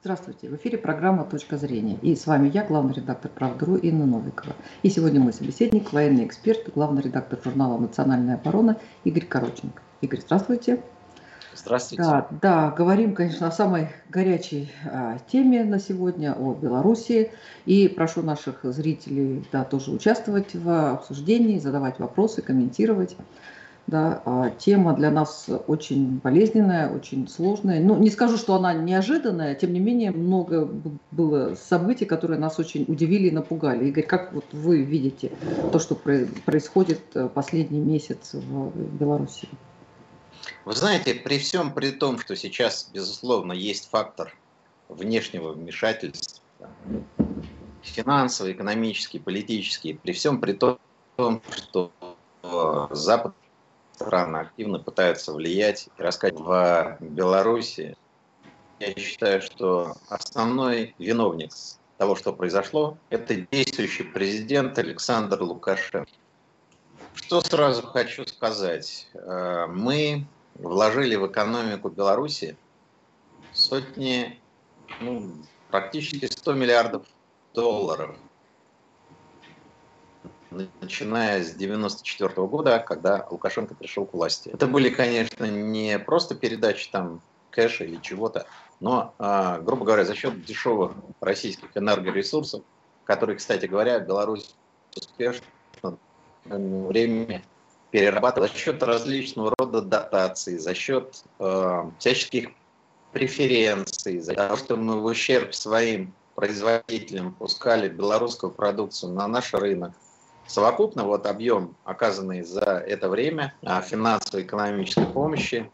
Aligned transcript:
Здравствуйте, 0.00 0.48
в 0.48 0.54
эфире 0.54 0.78
программа 0.78 1.24
«Точка 1.24 1.56
зрения». 1.56 1.98
И 2.02 2.14
с 2.14 2.28
вами 2.28 2.48
я, 2.54 2.62
главный 2.62 2.94
редактор 2.94 3.32
«Правдру» 3.32 3.74
Инна 3.74 4.06
Новикова. 4.06 4.54
И 4.84 4.90
сегодня 4.90 5.18
мой 5.18 5.32
собеседник, 5.32 5.92
военный 5.92 6.24
эксперт, 6.24 6.72
главный 6.72 7.02
редактор 7.02 7.40
журнала 7.42 7.76
«Национальная 7.78 8.36
оборона» 8.36 8.78
Игорь 9.02 9.26
Короченко. 9.26 9.82
Игорь, 10.00 10.20
здравствуйте. 10.20 10.80
Здравствуйте. 11.52 12.00
Да, 12.04 12.28
да, 12.30 12.70
говорим, 12.70 13.12
конечно, 13.12 13.48
о 13.48 13.50
самой 13.50 13.88
горячей 14.08 14.70
а, 14.84 15.18
теме 15.32 15.64
на 15.64 15.80
сегодня, 15.80 16.32
о 16.32 16.54
Беларуси. 16.54 17.32
И 17.66 17.88
прошу 17.88 18.22
наших 18.22 18.60
зрителей 18.62 19.44
да, 19.50 19.64
тоже 19.64 19.90
участвовать 19.90 20.54
в 20.54 20.92
обсуждении, 20.92 21.58
задавать 21.58 21.98
вопросы, 21.98 22.40
комментировать. 22.40 23.16
Да, 23.88 24.20
а 24.26 24.50
тема 24.50 24.92
для 24.94 25.10
нас 25.10 25.46
очень 25.66 26.18
болезненная, 26.18 26.90
очень 26.90 27.26
сложная. 27.26 27.80
Ну, 27.80 27.96
не 27.96 28.10
скажу, 28.10 28.36
что 28.36 28.54
она 28.54 28.74
неожиданная, 28.74 29.54
тем 29.54 29.72
не 29.72 29.80
менее, 29.80 30.10
много 30.10 30.68
было 31.10 31.54
событий, 31.54 32.04
которые 32.04 32.38
нас 32.38 32.58
очень 32.58 32.84
удивили 32.86 33.28
и 33.28 33.30
напугали. 33.30 33.88
Игорь, 33.88 34.04
как 34.04 34.34
вот 34.34 34.44
вы 34.52 34.82
видите 34.82 35.32
то, 35.72 35.78
что 35.78 35.94
происходит 35.94 37.00
э, 37.14 37.30
последний 37.32 37.80
месяц 37.80 38.34
в 38.34 38.78
Беларуси? 38.98 39.48
Вы 40.66 40.74
знаете, 40.74 41.14
при 41.14 41.38
всем 41.38 41.72
при 41.72 41.90
том, 41.90 42.18
что 42.18 42.36
сейчас, 42.36 42.90
безусловно, 42.92 43.52
есть 43.54 43.88
фактор 43.88 44.36
внешнего 44.90 45.52
вмешательства, 45.54 46.42
финансовый, 47.80 48.52
экономический, 48.52 49.18
политический, 49.18 49.94
при 49.94 50.12
всем 50.12 50.42
при 50.42 50.52
том, 50.52 50.78
что 51.50 51.90
Запад 52.90 53.32
страны 53.98 54.36
активно 54.38 54.78
пытаются 54.78 55.32
влиять 55.32 55.88
и 55.98 56.02
рассказать 56.02 56.38
в 56.38 56.96
Беларуси. 57.00 57.96
Я 58.78 58.94
считаю, 58.94 59.42
что 59.42 59.96
основной 60.08 60.94
виновник 60.98 61.50
того, 61.96 62.14
что 62.14 62.32
произошло, 62.32 62.96
это 63.10 63.34
действующий 63.34 64.04
президент 64.04 64.78
Александр 64.78 65.42
Лукашенко. 65.42 66.08
Что 67.14 67.40
сразу 67.40 67.82
хочу 67.82 68.24
сказать. 68.26 69.08
Э, 69.14 69.66
мы 69.66 70.24
вложили 70.54 71.16
в 71.16 71.26
экономику 71.26 71.88
Беларуси 71.88 72.56
сотни, 73.52 74.40
ну, 75.00 75.32
практически 75.72 76.26
100 76.26 76.52
миллиардов 76.52 77.02
долларов 77.52 78.14
начиная 80.50 81.42
с 81.42 81.52
94 81.52 82.30
-го 82.30 82.48
года, 82.48 82.78
когда 82.78 83.26
Лукашенко 83.30 83.74
пришел 83.74 84.06
к 84.06 84.14
власти. 84.14 84.50
Это 84.52 84.66
были, 84.66 84.88
конечно, 84.88 85.44
не 85.44 85.98
просто 85.98 86.34
передачи 86.34 86.90
там 86.90 87.20
кэша 87.50 87.84
или 87.84 88.00
чего-то, 88.00 88.46
но, 88.80 89.14
а, 89.18 89.58
грубо 89.58 89.84
говоря, 89.84 90.04
за 90.04 90.14
счет 90.14 90.44
дешевых 90.44 90.92
российских 91.20 91.68
энергоресурсов, 91.74 92.62
которые, 93.04 93.36
кстати 93.36 93.66
говоря, 93.66 93.98
Беларусь 93.98 94.54
успешно 94.96 95.44
времени 96.44 97.42
перерабатывает 97.90 98.52
за 98.52 98.58
счет 98.58 98.82
различного 98.82 99.54
рода 99.58 99.80
дотаций, 99.80 100.58
за 100.58 100.74
счет 100.74 101.24
э, 101.38 101.90
всяческих 101.98 102.50
преференций, 103.12 104.20
за 104.20 104.34
того, 104.34 104.56
что 104.56 104.76
мы 104.76 105.00
в 105.00 105.04
ущерб 105.06 105.54
своим 105.54 106.12
производителям 106.34 107.32
пускали 107.34 107.88
белорусскую 107.88 108.52
продукцию 108.52 109.12
на 109.12 109.26
наш 109.26 109.54
рынок, 109.54 109.92
Совокупно 110.48 111.04
вот 111.04 111.26
объем, 111.26 111.76
оказанный 111.84 112.40
за 112.40 112.62
это 112.64 113.10
время 113.10 113.54
а, 113.62 113.82
финансово-экономической 113.82 115.04
помощи 115.04 115.70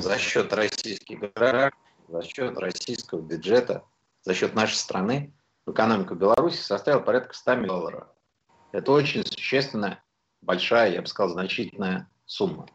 за 0.00 0.16
счет 0.16 0.50
российских 0.54 1.20
граждан, 1.34 1.78
за 2.08 2.22
счет 2.22 2.56
российского 2.58 3.20
бюджета, 3.20 3.84
за 4.22 4.32
счет 4.32 4.54
нашей 4.54 4.76
страны 4.76 5.34
в 5.66 5.72
экономику 5.72 6.14
Беларуси 6.14 6.56
составил 6.56 7.02
порядка 7.02 7.34
100 7.34 7.54
миллионов 7.56 7.68
долларов. 7.68 8.08
Это 8.72 8.92
очень 8.92 9.26
существенная, 9.26 10.02
большая, 10.40 10.94
я 10.94 11.02
бы 11.02 11.06
сказал, 11.06 11.34
значительная 11.34 12.08
сумма. 12.24 12.66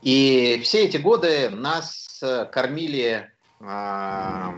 И 0.00 0.62
все 0.64 0.86
эти 0.86 0.96
годы 0.96 1.50
нас 1.50 2.20
э, 2.22 2.46
кормили 2.46 3.30
э, 3.60 4.52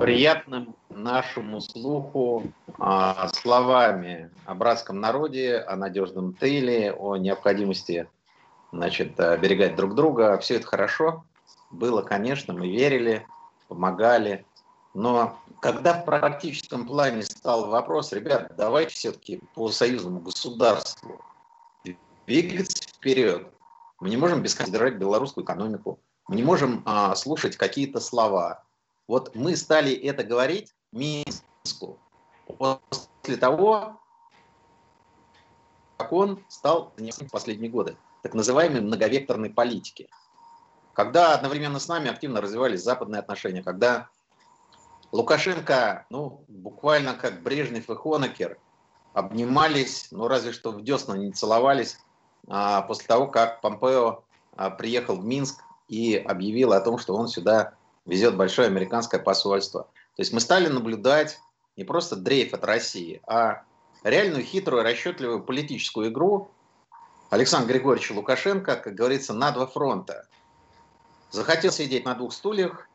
приятным 0.00 0.76
нашему 0.90 1.60
слуху 1.60 2.44
э, 2.66 3.28
словами 3.34 4.30
о 4.44 4.54
братском 4.54 5.00
народе, 5.00 5.58
о 5.58 5.76
надежном 5.76 6.34
тыле, 6.34 6.92
о 6.92 7.16
необходимости 7.16 8.08
значит, 8.72 9.18
оберегать 9.18 9.76
друг 9.76 9.94
друга. 9.94 10.38
Все 10.38 10.56
это 10.56 10.66
хорошо 10.66 11.24
было, 11.70 12.02
конечно, 12.02 12.52
мы 12.52 12.68
верили, 12.68 13.26
помогали. 13.68 14.44
Но 14.92 15.38
когда 15.60 15.94
в 15.94 16.04
практическом 16.04 16.86
плане 16.86 17.22
стал 17.22 17.68
вопрос, 17.68 18.12
ребят, 18.12 18.52
давайте 18.56 18.94
все-таки 18.94 19.40
по 19.54 19.70
союзному 19.70 20.20
государству 20.20 21.20
двигаться 22.26 22.82
вперед. 22.82 23.48
Мы 24.00 24.10
не 24.10 24.16
можем 24.16 24.42
бесконечно 24.42 24.90
белорусскую 24.90 25.44
экономику, 25.44 26.00
мы 26.28 26.36
не 26.36 26.42
можем 26.42 26.82
а, 26.86 27.14
слушать 27.14 27.56
какие-то 27.56 28.00
слова. 28.00 28.64
Вот 29.06 29.34
мы 29.34 29.56
стали 29.56 29.92
это 29.92 30.22
говорить 30.22 30.72
Минску 30.92 31.98
после 32.46 33.36
того, 33.38 34.00
как 35.96 36.12
он 36.12 36.42
стал 36.48 36.92
в 36.96 37.28
последние 37.30 37.70
годы 37.70 37.96
так 38.22 38.34
называемой 38.34 38.80
многовекторной 38.80 39.50
политики. 39.50 40.08
Когда 40.92 41.34
одновременно 41.34 41.78
с 41.78 41.88
нами 41.88 42.10
активно 42.10 42.40
развивались 42.40 42.82
западные 42.82 43.20
отношения, 43.20 43.62
когда 43.62 44.08
Лукашенко, 45.12 46.06
ну, 46.10 46.44
буквально 46.48 47.14
как 47.14 47.42
Брежнев 47.42 47.88
и 47.88 47.94
Хонекер, 47.94 48.58
обнимались, 49.12 50.08
ну, 50.10 50.28
разве 50.28 50.52
что 50.52 50.70
в 50.72 50.82
десна 50.82 51.14
не 51.14 51.32
целовались, 51.32 51.98
а, 52.48 52.82
после 52.82 53.06
того, 53.06 53.26
как 53.26 53.60
Помпео 53.60 54.22
а, 54.56 54.70
приехал 54.70 55.16
в 55.16 55.24
Минск 55.24 55.62
и 55.88 56.16
объявил 56.16 56.72
о 56.72 56.80
том, 56.80 56.98
что 56.98 57.14
он 57.14 57.28
сюда 57.28 57.74
везет 58.06 58.36
большое 58.36 58.68
американское 58.68 59.20
посольство. 59.20 59.88
То 60.20 60.22
есть 60.22 60.34
мы 60.34 60.40
стали 60.40 60.68
наблюдать 60.68 61.40
не 61.78 61.84
просто 61.84 62.14
дрейф 62.14 62.52
от 62.52 62.62
России, 62.66 63.22
а 63.26 63.62
реальную 64.04 64.44
хитрую, 64.44 64.82
расчетливую 64.82 65.42
политическую 65.42 66.10
игру 66.10 66.50
Александра 67.30 67.72
Григорьевича 67.72 68.12
Лукашенко, 68.12 68.76
как 68.76 68.94
говорится, 68.94 69.32
на 69.32 69.50
два 69.50 69.66
фронта. 69.66 70.28
Захотел 71.30 71.72
сидеть 71.72 72.04
на 72.04 72.14
двух 72.14 72.34
стульях. 72.34 72.86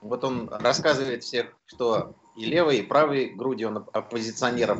Вот 0.00 0.22
он 0.22 0.48
рассказывает 0.48 1.24
всех, 1.24 1.52
что 1.64 2.14
и 2.36 2.44
левой, 2.44 2.76
и 2.76 2.82
правой 2.82 3.30
грудью 3.30 3.70
он 3.70 3.84
оппозиционеров 3.92 4.78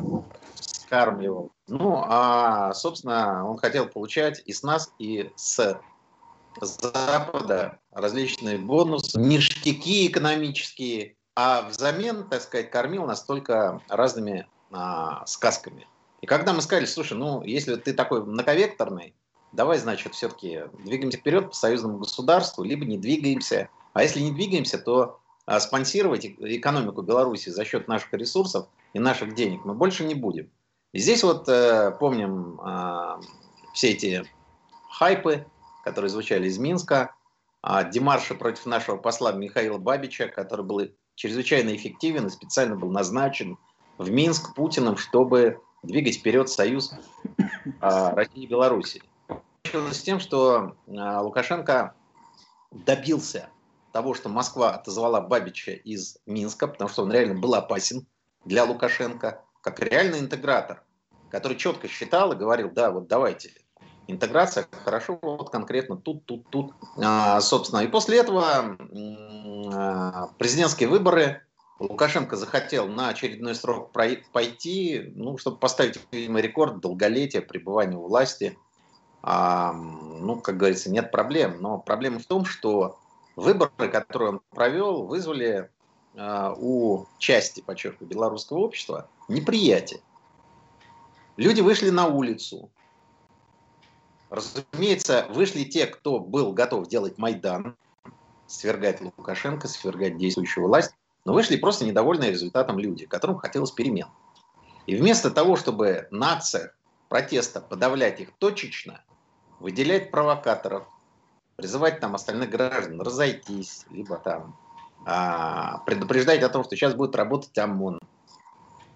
скармливал. 0.55 1.51
Ну, 1.67 2.01
а, 2.01 2.73
собственно, 2.75 3.45
он 3.45 3.57
хотел 3.57 3.87
получать 3.87 4.41
и 4.45 4.53
с 4.53 4.63
нас, 4.63 4.93
и 4.99 5.33
с 5.35 5.81
Запада 6.61 7.79
различные 7.91 8.57
бонусы, 8.57 9.19
ништяки 9.19 10.07
экономические, 10.07 11.16
а 11.39 11.61
взамен, 11.69 12.27
так 12.27 12.41
сказать, 12.41 12.71
кормил 12.71 13.05
нас 13.05 13.23
только 13.23 13.79
разными 13.89 14.47
а, 14.71 15.23
сказками. 15.27 15.87
И 16.21 16.25
когда 16.25 16.51
мы 16.51 16.63
сказали, 16.63 16.85
слушай, 16.85 17.15
ну, 17.15 17.43
если 17.43 17.75
ты 17.75 17.93
такой 17.93 18.25
многовекторный, 18.25 19.13
давай, 19.51 19.77
значит, 19.77 20.15
все-таки 20.15 20.63
двигаемся 20.83 21.19
вперед 21.19 21.49
по 21.49 21.53
союзному 21.53 21.99
государству, 21.99 22.63
либо 22.63 22.85
не 22.85 22.97
двигаемся. 22.97 23.69
А 23.93 24.01
если 24.01 24.19
не 24.19 24.31
двигаемся, 24.31 24.79
то 24.79 25.19
а, 25.45 25.59
спонсировать 25.59 26.25
экономику 26.25 27.03
Беларуси 27.03 27.49
за 27.49 27.65
счет 27.65 27.87
наших 27.87 28.11
ресурсов 28.13 28.65
и 28.93 28.99
наших 28.99 29.35
денег 29.35 29.63
мы 29.63 29.75
больше 29.75 30.05
не 30.05 30.15
будем. 30.15 30.49
И 30.91 30.97
здесь 30.97 31.23
вот 31.23 31.47
э, 31.47 31.91
помним 31.99 32.59
э, 32.59 33.21
все 33.73 33.91
эти 33.91 34.25
хайпы, 34.89 35.45
которые 35.83 36.09
звучали 36.09 36.47
из 36.47 36.57
Минска, 36.57 37.13
э, 37.61 37.91
демарши 37.91 38.33
против 38.33 38.65
нашего 38.65 38.97
посла 38.97 39.33
Михаила 39.33 39.77
Бабича, 39.77 40.29
который 40.29 40.65
был 40.65 40.81
чрезвычайно 41.17 41.75
эффективен 41.75 42.27
и 42.27 42.29
специально 42.29 42.75
был 42.75 42.89
назначен 42.89 43.57
в 43.97 44.09
Минск 44.09 44.53
Путиным, 44.55 44.95
чтобы 44.95 45.59
двигать 45.83 46.17
вперед 46.17 46.47
союз 46.47 46.93
э, 47.37 47.43
России 47.81 48.43
и 48.43 48.47
Беларуси. 48.47 49.01
С 49.65 50.01
тем, 50.01 50.19
что 50.19 50.75
э, 50.85 51.17
Лукашенко 51.19 51.95
добился 52.71 53.49
того, 53.91 54.13
что 54.13 54.29
Москва 54.29 54.75
отозвала 54.75 55.19
Бабича 55.19 55.71
из 55.71 56.19
Минска, 56.27 56.67
потому 56.67 56.89
что 56.89 57.03
он 57.03 57.11
реально 57.11 57.39
был 57.39 57.55
опасен 57.55 58.05
для 58.45 58.63
Лукашенко 58.63 59.41
как 59.61 59.79
реальный 59.79 60.19
интегратор, 60.19 60.83
который 61.31 61.57
четко 61.57 61.87
считал 61.87 62.31
и 62.31 62.37
говорил, 62.37 62.69
да, 62.69 62.91
вот 62.91 63.07
давайте, 63.07 63.51
интеграция 64.07 64.67
хорошо, 64.83 65.19
вот 65.21 65.49
конкретно 65.49 65.97
тут, 65.97 66.25
тут, 66.25 66.49
тут. 66.49 66.73
А, 66.97 67.39
собственно, 67.41 67.81
и 67.81 67.87
после 67.87 68.19
этого 68.19 68.77
а, 69.73 70.29
президентские 70.37 70.89
выборы 70.89 71.43
Лукашенко 71.79 72.35
захотел 72.35 72.87
на 72.87 73.09
очередной 73.09 73.53
срок 73.53 73.91
пойти, 73.91 75.11
ну, 75.15 75.37
чтобы 75.37 75.57
поставить, 75.57 75.99
видимо, 76.11 76.39
рекорд 76.39 76.79
долголетия 76.79 77.41
пребывания 77.41 77.97
у 77.97 78.07
власти. 78.07 78.57
А, 79.21 79.73
ну, 79.73 80.39
как 80.39 80.57
говорится, 80.57 80.89
нет 80.89 81.11
проблем. 81.11 81.57
Но 81.61 81.77
проблема 81.77 82.19
в 82.19 82.25
том, 82.25 82.45
что 82.45 82.97
выборы, 83.35 83.89
которые 83.91 84.29
он 84.29 84.41
провел, 84.49 85.03
вызвали 85.03 85.69
у 86.15 87.05
части, 87.19 87.61
подчеркиваю, 87.61 88.09
белорусского 88.09 88.57
общества 88.57 89.07
неприятие. 89.27 89.99
Люди 91.35 91.61
вышли 91.61 91.91
на 91.91 92.07
улицу. 92.07 92.71
Разумеется, 94.29 95.25
вышли 95.29 95.63
те, 95.63 95.87
кто 95.87 96.19
был 96.19 96.51
готов 96.53 96.87
делать 96.87 97.17
Майдан, 97.17 97.75
свергать 98.45 99.01
Лукашенко, 99.01 99.67
свергать 99.67 100.17
действующую 100.17 100.67
власть, 100.67 100.91
но 101.25 101.33
вышли 101.33 101.57
просто 101.57 101.85
недовольные 101.85 102.31
результатом 102.31 102.79
люди, 102.79 103.05
которым 103.05 103.37
хотелось 103.37 103.71
перемен. 103.71 104.07
И 104.85 104.95
вместо 104.95 105.31
того, 105.31 105.55
чтобы 105.55 106.07
на 106.11 106.33
акциях 106.33 106.73
протеста 107.09 107.61
подавлять 107.61 108.19
их 108.19 108.31
точечно, 108.37 109.01
выделять 109.59 110.11
провокаторов, 110.11 110.87
призывать 111.55 111.99
там 111.99 112.15
остальных 112.15 112.49
граждан 112.49 113.01
разойтись, 113.01 113.85
либо 113.89 114.17
там 114.17 114.57
а, 115.05 115.79
предупреждать 115.79 116.43
о 116.43 116.49
том, 116.49 116.63
что 116.63 116.75
сейчас 116.75 116.93
будет 116.93 117.15
работать 117.15 117.57
ОМОН. 117.57 117.99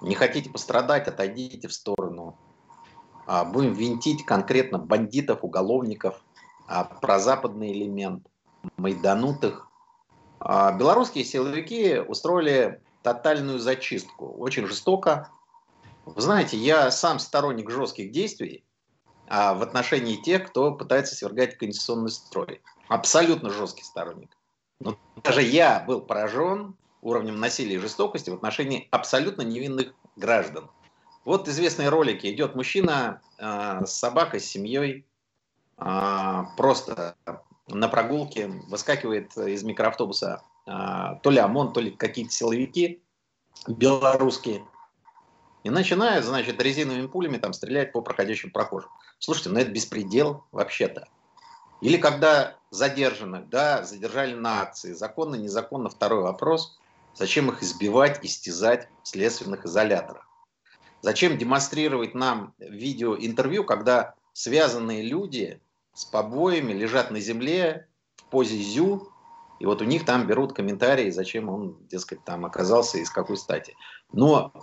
Не 0.01 0.16
хотите 0.16 0.50
пострадать, 0.50 1.07
отойдите 1.07 1.68
в 1.68 1.74
сторону. 1.74 2.38
А, 3.26 3.46
будем 3.46 3.74
винтить 3.74 4.26
конкретно 4.26 4.78
бандитов, 4.78 5.44
уголовников, 5.44 6.22
а, 6.68 6.84
прозападный 6.84 7.72
элемент, 7.72 8.26
майданутых. 8.78 9.68
А, 10.40 10.72
белорусские 10.72 11.24
силовики 11.24 12.00
устроили 12.00 12.82
тотальную 13.04 13.60
зачистку, 13.60 14.28
очень 14.38 14.66
жестоко. 14.68 15.30
Вы 16.06 16.22
знаете, 16.22 16.58
я 16.58 16.92
сам 16.92 17.20
сторонник 17.20 17.70
жестких 17.70 18.12
действий, 18.12 18.64
в 19.28 19.64
отношении 19.64 20.18
тех, 20.18 20.50
кто 20.50 20.74
пытается 20.74 21.16
свергать 21.16 21.58
конституционный 21.58 22.10
строй. 22.10 22.62
Абсолютно 22.90 23.50
жесткий 23.50 23.84
сторонник. 23.84 24.36
Но 24.82 24.98
даже 25.24 25.42
я 25.42 25.80
был 25.88 26.02
поражен 26.02 26.76
уровнем 27.02 27.40
насилия 27.40 27.76
и 27.76 27.80
жестокости 27.80 28.30
в 28.30 28.34
отношении 28.34 28.90
абсолютно 28.92 29.44
невинных 29.44 29.94
граждан. 30.18 30.70
Вот 31.24 31.48
известные 31.48 31.90
ролики. 31.90 32.28
Идет 32.28 32.56
мужчина 32.56 33.22
э, 33.38 33.86
с 33.86 33.92
собакой, 33.92 34.40
с 34.40 34.46
семьей, 34.46 35.06
э, 35.78 36.44
просто 36.58 37.16
на 37.68 37.88
прогулке, 37.88 38.48
выскакивает 38.68 39.38
из 39.38 39.64
микроавтобуса 39.64 40.44
э, 40.66 40.72
то 41.22 41.30
ли 41.30 41.38
ОМОН, 41.38 41.74
то 41.74 41.82
ли 41.82 41.92
какие-то 41.92 42.32
силовики 42.32 43.04
белорусские. 43.68 44.66
И 45.64 45.70
начинают, 45.70 46.26
значит, 46.26 46.60
резиновыми 46.60 47.06
пулями 47.06 47.38
там 47.38 47.54
стрелять 47.54 47.92
по 47.92 48.02
проходящим 48.02 48.50
прохожим. 48.50 48.90
Слушайте, 49.20 49.50
ну 49.50 49.60
это 49.60 49.70
беспредел 49.70 50.46
вообще-то. 50.52 51.08
Или 51.82 51.98
когда 51.98 52.56
задержанных, 52.72 53.50
да, 53.50 53.84
задержали 53.84 54.34
на 54.34 54.62
акции, 54.62 54.94
законно, 54.94 55.36
незаконно, 55.36 55.90
второй 55.90 56.24
вопрос, 56.24 56.80
зачем 57.14 57.50
их 57.50 57.62
избивать, 57.62 58.24
истязать 58.24 58.88
в 59.04 59.08
следственных 59.08 59.66
изоляторах? 59.66 60.31
Зачем 61.01 61.38
демонстрировать 61.38 62.13
нам 62.13 62.53
видеоинтервью, 62.59 63.63
когда 63.63 64.15
связанные 64.33 65.01
люди 65.01 65.59
с 65.94 66.06
побоями 66.06 66.74
лежат 66.74 67.12
на 67.12 67.19
земле 67.19 67.88
в 68.15 68.25
позе 68.25 68.57
зю, 68.57 69.09
и 69.59 69.65
вот 69.65 69.81
у 69.81 69.86
них 69.86 70.06
там 70.06 70.25
берут 70.25 70.53
комментарии, 70.53 71.12
зачем 71.12 71.50
он, 71.50 71.77
дескать, 71.88 72.24
там 72.24 72.45
оказался 72.45 72.98
и 72.98 73.06
с 73.06 73.09
какой 73.09 73.38
стати. 73.38 73.75
Но 74.12 74.53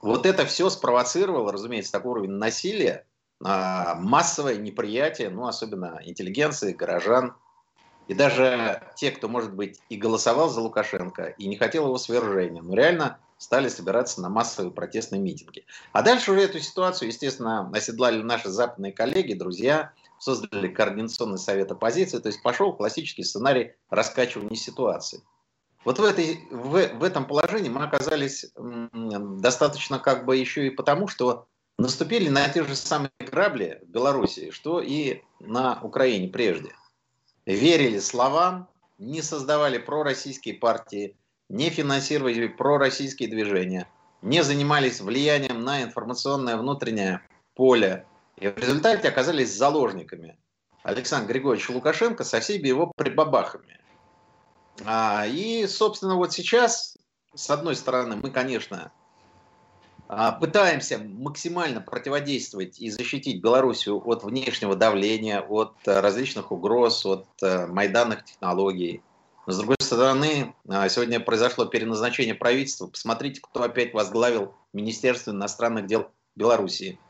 вот 0.00 0.26
это 0.26 0.46
все 0.46 0.70
спровоцировало, 0.70 1.52
разумеется, 1.52 1.92
такой 1.92 2.12
уровень 2.12 2.32
насилия, 2.32 3.06
а, 3.44 3.94
массовое 3.96 4.56
неприятие, 4.56 5.30
ну, 5.30 5.46
особенно 5.46 6.00
интеллигенции, 6.04 6.72
горожан, 6.72 7.36
и 8.08 8.14
даже 8.14 8.82
те, 8.96 9.10
кто, 9.10 9.28
может 9.28 9.54
быть, 9.54 9.80
и 9.88 9.96
голосовал 9.96 10.48
за 10.48 10.60
Лукашенко, 10.60 11.26
и 11.26 11.46
не 11.46 11.56
хотел 11.56 11.86
его 11.86 11.98
свержения, 11.98 12.62
но 12.62 12.74
реально 12.74 13.18
стали 13.38 13.68
собираться 13.68 14.20
на 14.20 14.28
массовые 14.28 14.72
протестные 14.72 15.20
митинги. 15.20 15.64
А 15.92 16.02
дальше 16.02 16.32
уже 16.32 16.42
эту 16.42 16.58
ситуацию, 16.60 17.08
естественно, 17.08 17.70
оседлали 17.72 18.22
наши 18.22 18.48
западные 18.48 18.92
коллеги, 18.92 19.32
друзья, 19.32 19.92
создали 20.18 20.68
Координационный 20.68 21.38
совет 21.38 21.70
оппозиции, 21.70 22.18
то 22.18 22.28
есть 22.28 22.42
пошел 22.42 22.72
классический 22.74 23.22
сценарий 23.22 23.72
раскачивания 23.88 24.56
ситуации. 24.56 25.22
Вот 25.84 26.00
в, 26.00 26.04
этой, 26.04 26.40
в, 26.50 26.98
в 26.98 27.04
этом 27.04 27.24
положении 27.24 27.70
мы 27.70 27.84
оказались 27.84 28.52
достаточно 28.58 29.98
как 29.98 30.26
бы 30.26 30.36
еще 30.36 30.66
и 30.66 30.70
потому, 30.70 31.06
что 31.06 31.46
наступили 31.78 32.28
на 32.28 32.48
те 32.48 32.64
же 32.64 32.74
самые 32.74 33.12
грабли 33.18 33.80
в 33.86 33.90
Беларуси, 33.90 34.50
что 34.50 34.80
и 34.80 35.22
на 35.38 35.80
Украине 35.82 36.28
прежде. 36.28 36.74
Верили 37.46 38.00
словам, 38.00 38.68
не 38.98 39.22
создавали 39.22 39.78
пророссийские 39.78 40.54
партии, 40.54 41.16
не 41.48 41.70
финансировали 41.70 42.48
пророссийские 42.48 43.28
движения, 43.28 43.88
не 44.22 44.42
занимались 44.42 45.00
влиянием 45.00 45.62
на 45.64 45.82
информационное 45.82 46.56
внутреннее 46.56 47.22
поле. 47.54 48.06
И 48.36 48.48
в 48.48 48.58
результате 48.58 49.08
оказались 49.08 49.56
заложниками 49.56 50.38
Александра 50.82 51.32
Григорьевича 51.32 51.72
Лукашенко 51.72 52.24
со 52.24 52.40
всеми 52.40 52.68
его 52.68 52.92
прибабахами. 52.96 53.80
А, 54.84 55.26
и, 55.26 55.66
собственно, 55.66 56.16
вот 56.16 56.32
сейчас, 56.32 56.96
с 57.34 57.50
одной 57.50 57.74
стороны, 57.74 58.16
мы, 58.16 58.30
конечно, 58.30 58.92
а, 60.06 60.32
пытаемся 60.32 60.98
максимально 60.98 61.80
противодействовать 61.80 62.78
и 62.78 62.90
защитить 62.90 63.42
Белоруссию 63.42 64.00
от 64.08 64.22
внешнего 64.22 64.76
давления, 64.76 65.40
от 65.40 65.76
различных 65.84 66.52
угроз, 66.52 67.04
от 67.04 67.26
э, 67.42 67.66
майданных 67.66 68.24
технологий. 68.24 69.02
С 69.48 69.56
другой 69.56 69.78
стороны, 69.80 70.54
а, 70.68 70.90
сегодня 70.90 71.20
произошло 71.20 71.64
переназначение 71.64 72.34
правительства. 72.34 72.86
Посмотрите, 72.86 73.40
кто 73.40 73.62
опять 73.62 73.94
возглавил 73.94 74.54
Министерство 74.74 75.30
иностранных 75.30 75.86
дел 75.86 76.10
Белоруссии. 76.36 77.00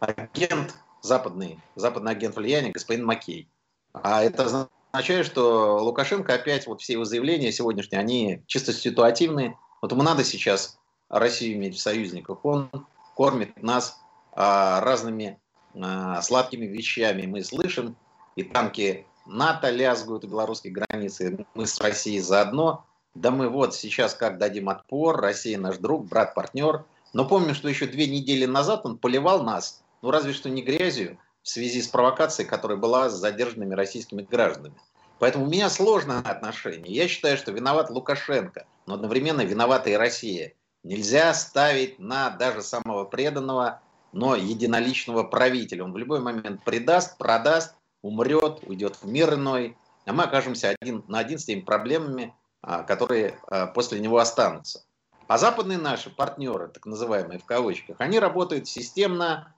Агент 0.00 0.74
западный, 1.02 1.60
западный 1.76 2.12
агент 2.12 2.34
влияния, 2.34 2.70
господин 2.70 3.04
Макей. 3.04 3.50
А 3.92 4.24
это 4.24 4.68
означает, 4.94 5.26
что 5.26 5.76
Лукашенко 5.84 6.32
опять, 6.32 6.66
вот 6.66 6.80
все 6.80 6.94
его 6.94 7.04
заявления 7.04 7.52
сегодняшние, 7.52 8.00
они 8.00 8.42
чисто 8.46 8.72
ситуативные. 8.72 9.58
Вот 9.82 9.92
ему 9.92 10.02
надо 10.02 10.24
сейчас 10.24 10.78
Россию 11.10 11.56
иметь 11.56 11.76
в 11.76 11.80
союзниках. 11.80 12.42
Он 12.42 12.70
кормит 13.14 13.62
нас 13.62 14.00
а, 14.32 14.80
разными 14.80 15.38
а, 15.74 16.22
сладкими 16.22 16.64
вещами. 16.64 17.26
Мы 17.26 17.44
слышим, 17.44 17.98
и 18.34 18.44
танки 18.44 19.04
НАТО 19.28 19.70
лязгают 19.70 20.24
у 20.24 20.28
белорусской 20.28 20.70
границы, 20.70 21.46
мы 21.54 21.66
с 21.66 21.80
Россией 21.80 22.20
заодно. 22.20 22.84
Да 23.14 23.30
мы 23.30 23.48
вот 23.48 23.74
сейчас 23.74 24.14
как 24.14 24.38
дадим 24.38 24.68
отпор, 24.68 25.20
Россия 25.20 25.58
наш 25.58 25.78
друг, 25.78 26.06
брат, 26.06 26.34
партнер. 26.34 26.84
Но 27.12 27.26
помню, 27.26 27.54
что 27.54 27.68
еще 27.68 27.86
две 27.86 28.06
недели 28.06 28.46
назад 28.46 28.84
он 28.84 28.98
поливал 28.98 29.42
нас, 29.42 29.82
ну 30.02 30.10
разве 30.10 30.32
что 30.32 30.50
не 30.50 30.62
грязью, 30.62 31.18
в 31.42 31.48
связи 31.48 31.80
с 31.80 31.88
провокацией, 31.88 32.48
которая 32.48 32.76
была 32.76 33.08
с 33.08 33.14
задержанными 33.14 33.74
российскими 33.74 34.22
гражданами. 34.22 34.76
Поэтому 35.18 35.46
у 35.46 35.48
меня 35.48 35.68
сложное 35.70 36.20
отношение. 36.20 36.94
Я 36.94 37.08
считаю, 37.08 37.36
что 37.36 37.50
виноват 37.50 37.90
Лукашенко, 37.90 38.66
но 38.86 38.94
одновременно 38.94 39.40
виновата 39.40 39.90
и 39.90 39.94
Россия. 39.94 40.52
Нельзя 40.84 41.34
ставить 41.34 41.98
на 41.98 42.30
даже 42.30 42.62
самого 42.62 43.04
преданного, 43.04 43.80
но 44.12 44.36
единоличного 44.36 45.24
правителя. 45.24 45.84
Он 45.84 45.92
в 45.92 45.98
любой 45.98 46.20
момент 46.20 46.62
предаст, 46.64 47.18
продаст, 47.18 47.74
умрет, 48.02 48.60
уйдет 48.66 48.96
в 49.02 49.06
мир 49.08 49.34
иной, 49.34 49.76
а 50.08 50.12
мы 50.12 50.24
окажемся 50.24 50.74
один 50.80 51.04
на 51.08 51.18
один 51.18 51.38
с 51.38 51.44
теми 51.44 51.60
проблемами, 51.60 52.34
а, 52.62 52.82
которые 52.82 53.38
а, 53.46 53.66
после 53.66 54.00
него 54.00 54.18
останутся. 54.18 54.84
А 55.26 55.36
западные 55.36 55.78
наши 55.78 56.08
партнеры, 56.10 56.68
так 56.68 56.86
называемые 56.86 57.38
в 57.38 57.44
кавычках, 57.44 58.00
они 58.00 58.18
работают 58.18 58.66
системно, 58.66 59.54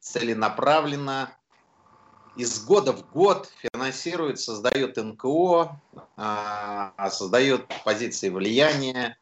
целенаправленно, 0.00 1.30
из 2.34 2.64
года 2.64 2.92
в 2.92 3.08
год 3.10 3.48
финансируют, 3.58 4.40
создают 4.40 4.96
НКО, 4.96 5.80
а, 6.16 7.10
создают 7.10 7.66
позиции 7.84 8.30
влияния, 8.30 9.16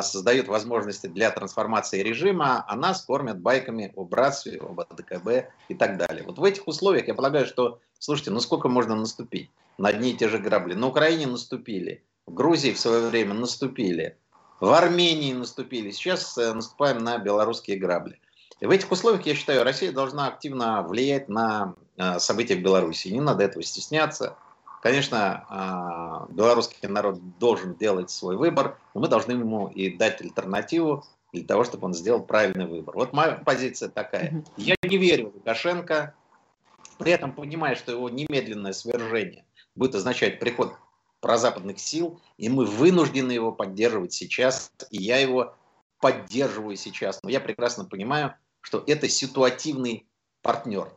создают 0.00 0.48
возможности 0.48 1.08
для 1.08 1.30
трансформации 1.30 2.00
режима, 2.00 2.64
а 2.66 2.74
нас 2.74 3.02
кормят 3.02 3.38
байками 3.38 3.92
о 3.96 4.04
братстве, 4.04 4.58
об 4.58 4.80
АДКБ 4.80 5.52
и 5.68 5.74
так 5.74 5.98
далее. 5.98 6.24
Вот 6.24 6.38
в 6.38 6.44
этих 6.44 6.66
условиях 6.66 7.06
я 7.06 7.14
полагаю, 7.14 7.44
что, 7.44 7.78
слушайте, 7.98 8.30
ну 8.30 8.40
сколько 8.40 8.68
можно 8.68 8.94
наступить 8.94 9.50
на 9.78 9.88
одни 9.88 10.10
и 10.10 10.16
те 10.16 10.28
же 10.28 10.38
грабли? 10.38 10.74
На 10.74 10.86
Украине 10.88 11.26
наступили, 11.26 12.04
в 12.26 12.34
Грузии 12.34 12.72
в 12.72 12.78
свое 12.78 13.08
время 13.08 13.34
наступили, 13.34 14.16
в 14.60 14.72
Армении 14.72 15.32
наступили, 15.32 15.90
сейчас 15.90 16.36
э, 16.36 16.52
наступаем 16.52 16.98
на 16.98 17.18
белорусские 17.18 17.78
грабли. 17.78 18.20
И 18.60 18.66
в 18.66 18.70
этих 18.70 18.90
условиях, 18.90 19.24
я 19.24 19.34
считаю, 19.34 19.62
Россия 19.62 19.92
должна 19.92 20.26
активно 20.26 20.82
влиять 20.82 21.28
на 21.28 21.74
э, 21.96 22.18
события 22.18 22.56
в 22.56 22.62
Беларуси. 22.62 23.08
Не 23.08 23.20
надо 23.20 23.44
этого 23.44 23.62
стесняться. 23.62 24.36
Конечно, 24.82 25.44
а, 25.48 26.26
белорусский 26.30 26.88
народ 26.88 27.18
должен 27.38 27.74
делать 27.74 28.10
свой 28.10 28.36
выбор, 28.36 28.78
но 28.94 29.00
мы 29.00 29.08
должны 29.08 29.32
ему 29.32 29.68
и 29.68 29.96
дать 29.96 30.20
альтернативу 30.20 31.04
для 31.32 31.44
того, 31.44 31.64
чтобы 31.64 31.86
он 31.86 31.94
сделал 31.94 32.22
правильный 32.22 32.66
выбор. 32.66 32.94
Вот 32.94 33.12
моя 33.12 33.32
позиция 33.32 33.88
такая. 33.88 34.44
Я 34.56 34.76
не 34.82 34.96
верю 34.96 35.30
в 35.30 35.34
Лукашенко, 35.34 36.14
при 36.98 37.12
этом 37.12 37.32
понимаю, 37.32 37.76
что 37.76 37.92
его 37.92 38.08
немедленное 38.08 38.72
свержение 38.72 39.44
будет 39.74 39.94
означать 39.94 40.38
приход 40.38 40.74
прозападных 41.20 41.78
сил, 41.78 42.20
и 42.36 42.48
мы 42.48 42.64
вынуждены 42.64 43.32
его 43.32 43.52
поддерживать 43.52 44.12
сейчас, 44.12 44.72
и 44.90 45.02
я 45.02 45.18
его 45.18 45.54
поддерживаю 46.00 46.76
сейчас. 46.76 47.20
Но 47.22 47.30
я 47.30 47.40
прекрасно 47.40 47.84
понимаю, 47.84 48.34
что 48.60 48.82
это 48.86 49.08
ситуативный 49.08 50.06
партнер, 50.42 50.92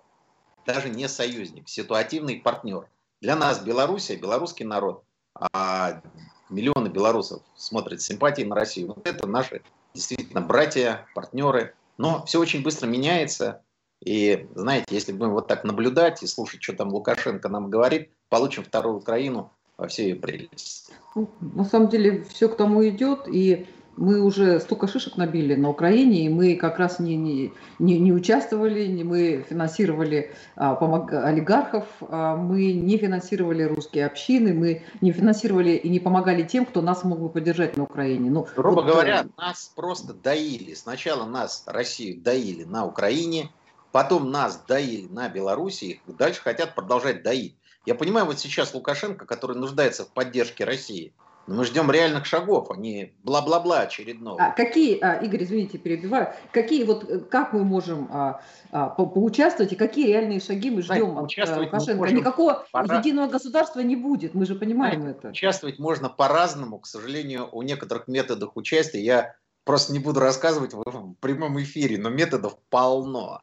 даже 0.65 0.89
не 0.89 1.07
союзник, 1.07 1.69
ситуативный 1.69 2.37
партнер. 2.37 2.87
Для 3.19 3.35
нас 3.35 3.59
Белоруссия, 3.59 4.15
белорусский 4.15 4.65
народ, 4.65 5.03
а 5.35 6.01
миллионы 6.49 6.89
белорусов 6.89 7.41
смотрят 7.55 8.01
с 8.01 8.05
симпатией 8.05 8.47
на 8.47 8.55
Россию. 8.55 8.87
Вот 8.87 9.07
это 9.07 9.27
наши 9.27 9.61
действительно 9.93 10.41
братья, 10.41 11.07
партнеры. 11.15 11.75
Но 11.97 12.25
все 12.25 12.39
очень 12.39 12.63
быстро 12.63 12.87
меняется. 12.87 13.63
И, 14.03 14.47
знаете, 14.55 14.85
если 14.89 15.11
будем 15.11 15.33
вот 15.33 15.47
так 15.47 15.63
наблюдать 15.63 16.23
и 16.23 16.27
слушать, 16.27 16.63
что 16.63 16.73
там 16.73 16.89
Лукашенко 16.89 17.49
нам 17.49 17.69
говорит, 17.69 18.09
получим 18.29 18.63
вторую 18.63 18.97
Украину 18.97 19.51
во 19.77 19.87
всей 19.87 20.09
ее 20.09 20.15
прелести. 20.15 20.93
Ну, 21.15 21.29
на 21.39 21.65
самом 21.65 21.89
деле 21.89 22.23
все 22.23 22.49
к 22.49 22.55
тому 22.55 22.87
идет, 22.87 23.27
и 23.27 23.67
мы 23.97 24.21
уже 24.21 24.59
столько 24.59 24.87
шишек 24.87 25.17
набили 25.17 25.55
на 25.55 25.69
Украине, 25.69 26.25
и 26.25 26.29
мы 26.29 26.55
как 26.55 26.79
раз 26.79 26.99
не, 26.99 27.15
не, 27.15 27.53
не, 27.77 27.99
не 27.99 28.13
участвовали, 28.13 28.87
не 28.87 29.03
мы 29.03 29.45
финансировали 29.47 30.31
а, 30.55 30.75
помог, 30.75 31.11
олигархов, 31.11 31.85
а, 32.01 32.35
мы 32.35 32.73
не 32.73 32.97
финансировали 32.97 33.63
русские 33.63 34.05
общины, 34.05 34.53
мы 34.53 34.83
не 35.01 35.11
финансировали 35.11 35.71
и 35.71 35.89
не 35.89 35.99
помогали 35.99 36.43
тем, 36.43 36.65
кто 36.65 36.81
нас 36.81 37.03
мог 37.03 37.19
бы 37.19 37.29
поддержать 37.29 37.77
на 37.77 37.83
Украине. 37.83 38.31
Ну, 38.31 38.47
Грубо 38.55 38.81
вот, 38.81 38.85
э, 38.85 38.91
говоря, 38.91 39.25
нас 39.37 39.71
просто 39.75 40.13
доили. 40.13 40.73
Сначала 40.73 41.25
нас, 41.25 41.63
Россию, 41.67 42.21
доили 42.21 42.63
на 42.63 42.85
Украине, 42.85 43.49
потом 43.91 44.31
нас 44.31 44.63
доили 44.67 45.07
на 45.07 45.29
Белоруссии, 45.29 46.01
дальше 46.07 46.41
хотят 46.41 46.75
продолжать 46.75 47.23
доить. 47.23 47.55
Я 47.85 47.95
понимаю, 47.95 48.25
вот 48.25 48.39
сейчас 48.39 48.73
Лукашенко, 48.73 49.25
который 49.25 49.57
нуждается 49.57 50.05
в 50.05 50.09
поддержке 50.09 50.65
России– 50.65 51.13
но 51.47 51.55
мы 51.55 51.65
ждем 51.65 51.89
реальных 51.91 52.25
шагов, 52.25 52.69
а 52.69 52.75
не 52.75 53.13
бла-бла-бла 53.23 53.81
очередного. 53.81 54.41
А 54.41 54.51
какие, 54.51 54.99
а, 55.01 55.15
Игорь, 55.15 55.43
извините, 55.43 55.77
перебиваю, 55.77 56.33
какие 56.51 56.83
вот, 56.83 57.09
э, 57.09 57.19
как 57.19 57.53
мы 57.53 57.63
можем 57.63 58.07
а, 58.11 58.41
а, 58.71 58.89
по 58.89 59.05
поучаствовать 59.05 59.73
и 59.73 59.75
какие 59.75 60.07
реальные 60.07 60.39
шаги 60.39 60.69
мы 60.69 60.81
ждем 60.81 61.13
Знаете, 61.13 61.41
от 61.41 61.49
а, 61.49 61.59
Лукашенко? 61.61 62.13
Никакого 62.13 62.65
пора... 62.71 62.99
единого 62.99 63.27
государства 63.27 63.79
не 63.79 63.95
будет, 63.95 64.33
мы 64.33 64.45
же 64.45 64.55
понимаем 64.55 65.01
Знаете, 65.01 65.19
это. 65.19 65.29
Участвовать 65.29 65.79
можно 65.79 66.09
по-разному, 66.09 66.79
к 66.79 66.87
сожалению, 66.87 67.49
у 67.51 67.63
некоторых 67.63 68.07
методов 68.07 68.51
участия 68.55 69.01
я 69.01 69.35
просто 69.63 69.93
не 69.93 69.99
буду 69.99 70.19
рассказывать 70.19 70.73
в 70.73 71.15
прямом 71.19 71.61
эфире, 71.61 71.97
но 71.97 72.09
методов 72.09 72.57
полно. 72.69 73.41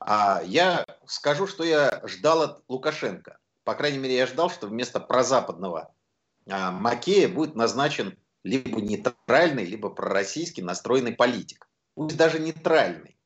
А 0.00 0.42
я 0.44 0.84
скажу, 1.06 1.46
что 1.46 1.64
я 1.64 2.02
ждал 2.04 2.42
от 2.42 2.64
Лукашенко. 2.68 3.38
По 3.64 3.74
крайней 3.74 3.98
мере, 3.98 4.16
я 4.16 4.26
ждал, 4.26 4.50
что 4.50 4.66
вместо 4.66 5.00
прозападного 5.00 5.92
а, 6.48 6.70
Макея 6.70 7.28
будет 7.28 7.54
назначен 7.54 8.16
либо 8.44 8.80
нейтральный, 8.80 9.64
либо 9.64 9.90
пророссийский 9.90 10.62
настроенный 10.62 11.12
политик. 11.12 11.68
Пусть 11.94 12.16
даже 12.16 12.38
нейтральный. 12.38 13.18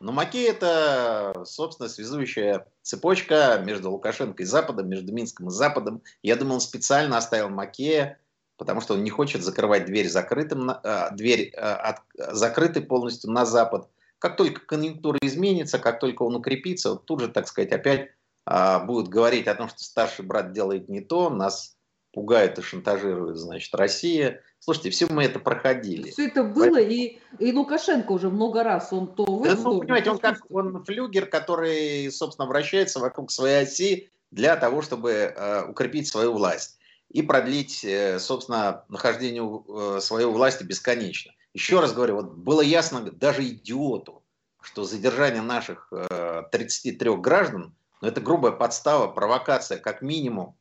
Но 0.00 0.12
Макей 0.12 0.48
это, 0.48 1.42
собственно, 1.44 1.88
связующая 1.88 2.66
цепочка 2.82 3.62
между 3.64 3.90
Лукашенко 3.90 4.42
и 4.42 4.46
Западом, 4.46 4.88
между 4.88 5.12
Минском 5.12 5.48
и 5.48 5.50
Западом. 5.50 6.02
Я 6.22 6.36
думаю, 6.36 6.54
он 6.54 6.60
специально 6.60 7.18
оставил 7.18 7.50
Макея, 7.50 8.18
потому 8.56 8.80
что 8.80 8.94
он 8.94 9.04
не 9.04 9.10
хочет 9.10 9.42
закрывать 9.42 9.84
дверь 9.84 10.08
закрытым, 10.08 10.70
э, 10.70 11.10
дверь 11.12 11.50
э, 11.52 11.60
от, 11.60 11.98
закрытой 12.14 12.82
полностью 12.82 13.30
на 13.30 13.44
Запад. 13.44 13.88
Как 14.20 14.36
только 14.36 14.60
конъюнктура 14.64 15.18
изменится, 15.22 15.80
как 15.80 15.98
только 15.98 16.22
он 16.22 16.36
укрепится, 16.36 16.90
вот 16.90 17.06
тут 17.06 17.20
же, 17.20 17.28
так 17.28 17.48
сказать, 17.48 17.72
опять 17.72 18.10
э, 18.46 18.84
будут 18.84 19.08
говорить 19.08 19.48
о 19.48 19.54
том, 19.56 19.68
что 19.68 19.82
старший 19.82 20.24
брат 20.24 20.52
делает 20.52 20.88
не 20.88 21.00
то, 21.00 21.30
нас 21.30 21.76
пугает 22.12 22.58
и 22.58 22.62
шантажирует, 22.62 23.38
значит, 23.38 23.74
Россия. 23.74 24.42
Слушайте, 24.58 24.90
все 24.90 25.06
мы 25.06 25.24
это 25.24 25.38
проходили. 25.38 26.10
Все 26.10 26.26
это 26.26 26.44
было, 26.44 26.74
Поэтому... 26.74 26.92
и, 26.92 27.18
и 27.38 27.52
Лукашенко 27.52 28.12
уже 28.12 28.28
много 28.28 28.62
раз, 28.62 28.92
он 28.92 29.14
то 29.14 29.24
в 29.24 29.42
да, 29.42 29.56
ну, 29.56 29.80
понимаете, 29.80 30.10
он 30.10 30.18
как 30.18 30.38
он 30.50 30.84
флюгер, 30.84 31.26
который, 31.26 32.10
собственно, 32.12 32.46
вращается 32.46 33.00
вокруг 33.00 33.30
своей 33.30 33.62
оси 33.62 34.10
для 34.30 34.56
того, 34.56 34.82
чтобы 34.82 35.10
э, 35.12 35.64
укрепить 35.66 36.08
свою 36.08 36.32
власть 36.32 36.78
и 37.08 37.22
продлить, 37.22 37.84
э, 37.84 38.18
собственно, 38.18 38.84
нахождение 38.88 39.42
э, 39.42 40.00
своей 40.00 40.26
власти 40.26 40.62
бесконечно. 40.62 41.32
Еще 41.52 41.80
раз 41.80 41.92
говорю, 41.92 42.16
вот 42.16 42.34
было 42.34 42.60
ясно 42.60 43.00
даже 43.00 43.46
идиоту, 43.46 44.22
что 44.60 44.84
задержание 44.84 45.42
наших 45.42 45.88
э, 45.90 46.42
33 46.52 47.16
граждан, 47.16 47.74
ну, 48.00 48.08
это 48.08 48.20
грубая 48.20 48.52
подстава, 48.52 49.08
провокация, 49.08 49.78
как 49.78 50.00
минимум, 50.02 50.56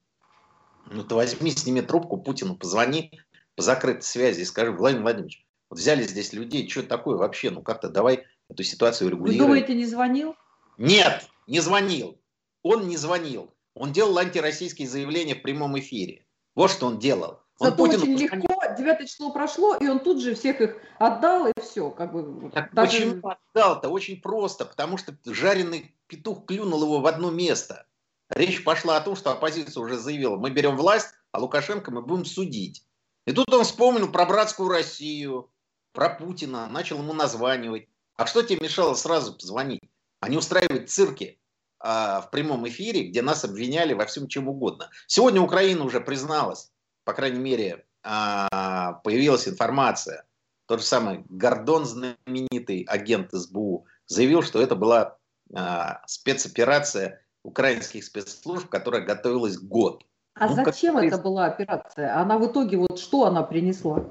ну 0.88 1.04
ты 1.04 1.16
возьми, 1.16 1.52
сними 1.52 1.82
трубку 1.82 2.18
Путину, 2.18 2.56
позвони 2.56 3.12
по 3.56 3.62
закрытой 3.62 4.04
связи 4.04 4.42
и 4.42 4.46
скажи, 4.46 4.72
Владимир 4.72 5.04
Владимирович, 5.04 5.46
вот 5.70 5.80
взяли 5.80 6.04
здесь 6.04 6.34
людей, 6.34 6.68
что 6.68 6.84
такое 6.84 7.18
вообще, 7.18 7.52
ну 7.52 7.62
как-то 7.62 7.90
давай 7.90 8.26
эту 8.50 8.64
ситуацию 8.64 9.12
регулировать. 9.12 9.40
Вы 9.40 9.46
думаете, 9.46 9.76
не 9.76 9.86
звонил? 9.86 10.36
Нет, 10.78 11.30
не 11.46 11.60
звонил. 11.60 12.20
Он 12.64 12.88
не 12.88 12.98
звонил. 12.98 13.54
Он 13.76 13.94
делал 13.94 14.18
антироссийские 14.18 14.88
заявления 14.88 15.36
в 15.36 15.42
прямом 15.42 15.78
эфире. 15.80 16.26
Вот 16.56 16.72
что 16.72 16.88
он 16.88 17.00
делал. 17.00 17.42
Он 17.60 17.72
Зато 17.72 17.78
Путину 17.78 18.04
очень 18.04 18.18
легко, 18.18 18.74
9 18.78 19.10
число 19.10 19.32
прошло, 19.32 19.76
и 19.76 19.88
он 19.88 20.00
тут 20.00 20.22
же 20.22 20.34
всех 20.34 20.62
их 20.62 20.78
отдал, 20.98 21.48
и 21.48 21.52
все. 21.62 21.92
Как 21.92 22.14
бы, 22.14 22.50
так 22.52 22.74
даже... 22.74 23.00
Почему 23.00 23.34
отдал-то? 23.54 23.90
Очень 23.90 24.22
просто, 24.22 24.64
потому 24.64 24.98
что 24.98 25.14
жареный 25.26 25.94
петух 26.08 26.46
клюнул 26.46 26.82
его 26.82 27.02
в 27.02 27.06
одно 27.06 27.32
место. 27.32 27.86
Речь 28.30 28.64
пошла 28.64 28.96
о 28.96 29.02
том, 29.02 29.18
что 29.18 29.32
оппозиция 29.32 29.82
уже 29.82 29.98
заявила, 29.98 30.38
мы 30.38 30.52
берем 30.52 30.78
власть, 30.78 31.10
а 31.34 31.40
Лукашенко 31.40 31.92
мы 31.92 32.02
будем 32.02 32.24
судить. 32.24 32.86
И 33.26 33.34
тут 33.34 33.54
он 33.54 33.66
вспомнил 33.66 34.10
про 34.10 34.26
братскую 34.26 34.70
Россию, 34.70 35.52
про 35.92 36.10
Путина, 36.10 36.68
начал 36.68 37.00
ему 37.00 37.12
названивать. 37.12 37.90
А 38.16 38.26
что 38.26 38.42
тебе 38.42 38.60
мешало 38.62 38.94
сразу 38.94 39.34
позвонить, 39.34 39.82
а 40.22 40.30
не 40.30 40.38
устраивать 40.38 40.90
цирки 40.90 41.40
а, 41.80 42.22
в 42.22 42.32
прямом 42.32 42.68
эфире, 42.70 43.08
где 43.08 43.22
нас 43.22 43.44
обвиняли 43.44 43.94
во 43.94 44.06
всем 44.06 44.28
чем 44.28 44.48
угодно? 44.48 44.90
Сегодня 45.08 45.42
Украина 45.42 45.84
уже 45.84 46.00
призналась, 46.00 46.72
по 47.10 47.14
крайней 47.16 47.40
мере, 47.40 47.86
а, 48.04 49.02
появилась 49.04 49.48
информация. 49.48 50.26
Тот 50.68 50.82
же 50.82 50.86
самый 50.86 51.26
Гордон, 51.28 51.86
знаменитый 51.86 52.86
агент 52.88 53.32
СБУ, 53.32 53.88
заявил, 54.06 54.44
что 54.44 54.62
это 54.62 54.76
была 54.76 55.18
а, 55.52 56.04
спецоперация 56.06 57.26
украинских 57.42 58.04
спецслужб, 58.04 58.70
которая 58.70 59.02
готовилась 59.02 59.58
год. 59.58 60.04
А 60.36 60.50
ну, 60.50 60.64
зачем 60.64 60.98
как... 60.98 61.06
это 61.06 61.18
была 61.18 61.48
операция? 61.48 62.16
Она 62.16 62.38
в 62.38 62.46
итоге, 62.46 62.78
вот 62.78 63.00
что 63.00 63.26
она 63.26 63.42
принесла? 63.42 64.06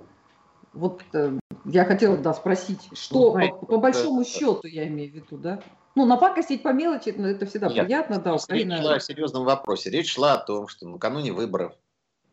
Вот 0.73 1.05
э, 1.12 1.38
я 1.67 1.85
хотела, 1.85 2.17
да, 2.17 2.35
спросить, 2.35 2.88
что 2.95 3.26
ну, 3.26 3.31
знаете, 3.31 3.55
по, 3.61 3.67
по 3.67 3.78
большому 3.78 4.23
это... 4.23 4.31
счету 4.31 4.67
я 4.67 4.88
имею 4.88 5.12
в 5.12 5.14
виду, 5.14 5.38
да? 5.38 5.62
Ну, 5.95 6.05
напакостить 6.05 6.64
по 6.64 6.73
мелочи, 6.73 7.14
ну, 7.17 7.28
это 7.28 7.47
всегда 7.47 7.69
Нет, 7.69 7.87
приятно, 7.87 8.19
да. 8.19 8.35
Украина... 8.35 8.73
Речь 8.73 8.83
шла 8.83 8.95
о 8.95 9.00
серьезном 9.00 9.45
вопросе. 9.45 9.90
Речь 9.90 10.12
шла 10.12 10.33
о 10.33 10.38
том, 10.38 10.67
что 10.67 10.88
накануне 10.88 11.33
выборов 11.33 11.75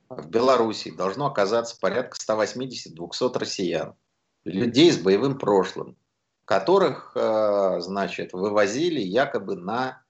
в 0.09 0.29
Беларуси 0.29 0.91
должно 0.91 1.27
оказаться 1.27 1.77
порядка 1.79 2.17
180-200 2.17 3.37
россиян, 3.37 3.95
людей 4.43 4.91
с 4.91 4.97
боевым 4.97 5.37
прошлым, 5.37 5.97
которых, 6.45 7.11
э, 7.15 7.79
значит, 7.79 8.33
вывозили 8.33 9.01
якобы 9.01 9.55
на 9.55 10.03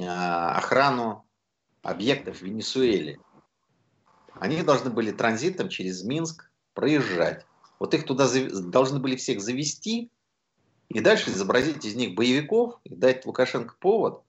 а, 0.00 0.56
охрану 0.56 1.26
объектов 1.82 2.38
в 2.38 2.42
Венесуэле. 2.42 3.18
Они 4.34 4.62
должны 4.62 4.90
были 4.90 5.10
транзитом 5.10 5.68
через 5.68 6.04
Минск 6.04 6.50
проезжать. 6.74 7.44
Вот 7.78 7.94
их 7.94 8.06
туда 8.06 8.28
должны 8.52 9.00
были 9.00 9.16
всех 9.16 9.40
завести 9.40 10.10
и 10.88 11.00
дальше 11.00 11.30
изобразить 11.30 11.84
из 11.84 11.94
них 11.94 12.14
боевиков 12.14 12.78
и 12.84 12.94
дать 12.94 13.26
Лукашенко 13.26 13.74
повод, 13.80 14.22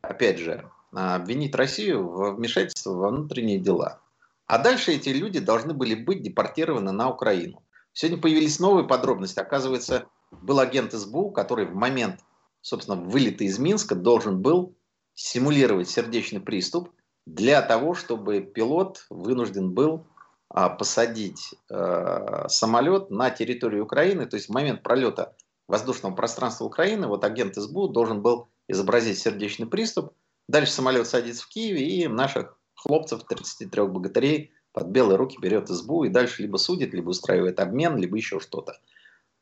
опять 0.00 0.38
же, 0.38 0.70
обвинить 0.92 1.54
Россию 1.54 2.08
в 2.08 2.36
вмешательство 2.36 2.92
во 2.92 3.08
внутренние 3.10 3.58
дела. 3.58 4.01
А 4.52 4.58
дальше 4.58 4.92
эти 4.92 5.08
люди 5.08 5.40
должны 5.40 5.72
были 5.72 5.94
быть 5.94 6.20
депортированы 6.20 6.92
на 6.92 7.08
Украину. 7.08 7.62
Сегодня 7.94 8.20
появились 8.20 8.60
новые 8.60 8.86
подробности. 8.86 9.38
Оказывается, 9.38 10.04
был 10.30 10.60
агент 10.60 10.92
СБУ, 10.92 11.30
который 11.30 11.64
в 11.64 11.74
момент, 11.74 12.20
собственно, 12.60 13.00
вылета 13.00 13.44
из 13.44 13.58
Минска 13.58 13.94
должен 13.94 14.42
был 14.42 14.76
симулировать 15.14 15.88
сердечный 15.88 16.40
приступ 16.40 16.90
для 17.24 17.62
того, 17.62 17.94
чтобы 17.94 18.42
пилот 18.42 19.06
вынужден 19.08 19.72
был 19.72 20.06
а, 20.50 20.68
посадить 20.68 21.54
а, 21.70 22.46
самолет 22.50 23.08
на 23.08 23.30
территорию 23.30 23.84
Украины, 23.84 24.26
то 24.26 24.36
есть 24.36 24.50
в 24.50 24.52
момент 24.52 24.82
пролета 24.82 25.34
воздушного 25.66 26.14
пространства 26.14 26.66
Украины, 26.66 27.06
вот 27.06 27.24
агент 27.24 27.54
СБУ 27.54 27.88
должен 27.88 28.20
был 28.20 28.50
изобразить 28.68 29.18
сердечный 29.18 29.66
приступ, 29.66 30.12
дальше 30.46 30.72
самолет 30.72 31.06
садится 31.06 31.42
в 31.42 31.48
Киеве, 31.48 31.88
и 31.88 32.06
наших 32.06 32.58
хлопцев, 32.82 33.24
33 33.24 33.82
богатырей, 33.84 34.52
под 34.72 34.88
белые 34.88 35.16
руки 35.16 35.38
берет 35.40 35.68
СБУ 35.68 36.04
и 36.04 36.08
дальше 36.08 36.42
либо 36.42 36.56
судит, 36.56 36.94
либо 36.94 37.10
устраивает 37.10 37.60
обмен, 37.60 37.96
либо 37.96 38.16
еще 38.16 38.40
что-то. 38.40 38.78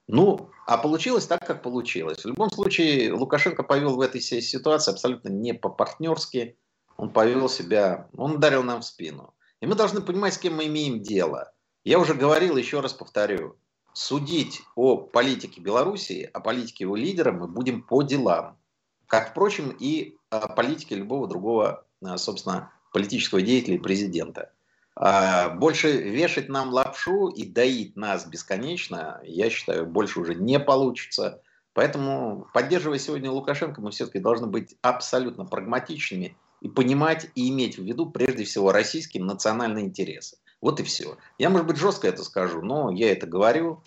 Ну, 0.08 0.50
а 0.66 0.76
получилось 0.76 1.26
так, 1.26 1.46
как 1.46 1.62
получилось. 1.62 2.22
В 2.22 2.26
любом 2.26 2.50
случае, 2.50 3.12
Лукашенко 3.12 3.62
повел 3.62 3.94
в 3.94 4.00
этой 4.00 4.20
ситуации 4.20 4.90
абсолютно 4.90 5.28
не 5.28 5.54
по-партнерски. 5.54 6.56
Он 6.96 7.10
повел 7.10 7.48
себя, 7.48 8.08
он 8.16 8.32
ударил 8.32 8.64
нам 8.64 8.80
в 8.80 8.84
спину. 8.84 9.34
И 9.60 9.66
мы 9.66 9.76
должны 9.76 10.00
понимать, 10.00 10.34
с 10.34 10.38
кем 10.38 10.56
мы 10.56 10.66
имеем 10.66 11.00
дело. 11.00 11.52
Я 11.84 12.00
уже 12.00 12.14
говорил, 12.14 12.56
еще 12.56 12.80
раз 12.80 12.92
повторю, 12.92 13.56
судить 13.92 14.62
о 14.74 14.96
политике 14.96 15.60
Белоруссии, 15.60 16.28
о 16.32 16.40
политике 16.40 16.84
его 16.84 16.96
лидера 16.96 17.30
мы 17.30 17.46
будем 17.46 17.82
по 17.82 18.02
делам. 18.02 18.58
Как, 19.06 19.30
впрочем, 19.30 19.74
и 19.78 20.16
о 20.28 20.48
политике 20.48 20.96
любого 20.96 21.28
другого, 21.28 21.86
э, 22.02 22.16
собственно, 22.16 22.72
политического 22.90 23.42
деятеля 23.42 23.76
и 23.76 23.80
президента. 23.80 24.50
А, 24.96 25.50
больше 25.50 25.92
вешать 25.92 26.48
нам 26.48 26.70
лапшу 26.70 27.28
и 27.28 27.44
доить 27.44 27.96
нас 27.96 28.26
бесконечно, 28.26 29.20
я 29.24 29.48
считаю, 29.50 29.86
больше 29.86 30.20
уже 30.20 30.34
не 30.34 30.58
получится. 30.58 31.42
Поэтому, 31.72 32.46
поддерживая 32.52 32.98
сегодня 32.98 33.30
Лукашенко, 33.30 33.80
мы 33.80 33.92
все-таки 33.92 34.18
должны 34.18 34.48
быть 34.48 34.76
абсолютно 34.82 35.44
прагматичными 35.44 36.36
и 36.60 36.68
понимать 36.68 37.28
и 37.34 37.48
иметь 37.48 37.78
в 37.78 37.82
виду 37.82 38.10
прежде 38.10 38.44
всего 38.44 38.72
российские 38.72 39.24
национальные 39.24 39.86
интересы. 39.86 40.36
Вот 40.60 40.80
и 40.80 40.82
все. 40.82 41.16
Я, 41.38 41.48
может 41.48 41.66
быть, 41.66 41.78
жестко 41.78 42.08
это 42.08 42.22
скажу, 42.22 42.60
но 42.60 42.90
я 42.90 43.12
это 43.12 43.26
говорю. 43.26 43.82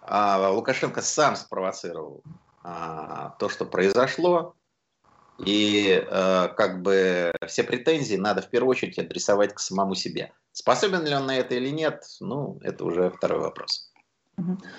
А 0.00 0.50
Лукашенко 0.50 1.02
сам 1.02 1.36
спровоцировал 1.36 2.22
а, 2.62 3.34
то, 3.38 3.48
что 3.48 3.66
произошло. 3.66 4.54
И 5.38 5.88
э, 5.88 6.48
как 6.56 6.82
бы 6.82 7.32
все 7.46 7.64
претензии 7.64 8.16
надо 8.16 8.42
в 8.42 8.50
первую 8.50 8.70
очередь 8.70 8.98
адресовать 8.98 9.54
к 9.54 9.58
самому 9.58 9.94
себе. 9.94 10.32
Способен 10.52 11.04
ли 11.04 11.14
он 11.14 11.26
на 11.26 11.36
это 11.36 11.56
или 11.56 11.70
нет, 11.70 12.04
ну, 12.20 12.58
это 12.62 12.84
уже 12.84 13.10
второй 13.10 13.40
вопрос. 13.40 13.90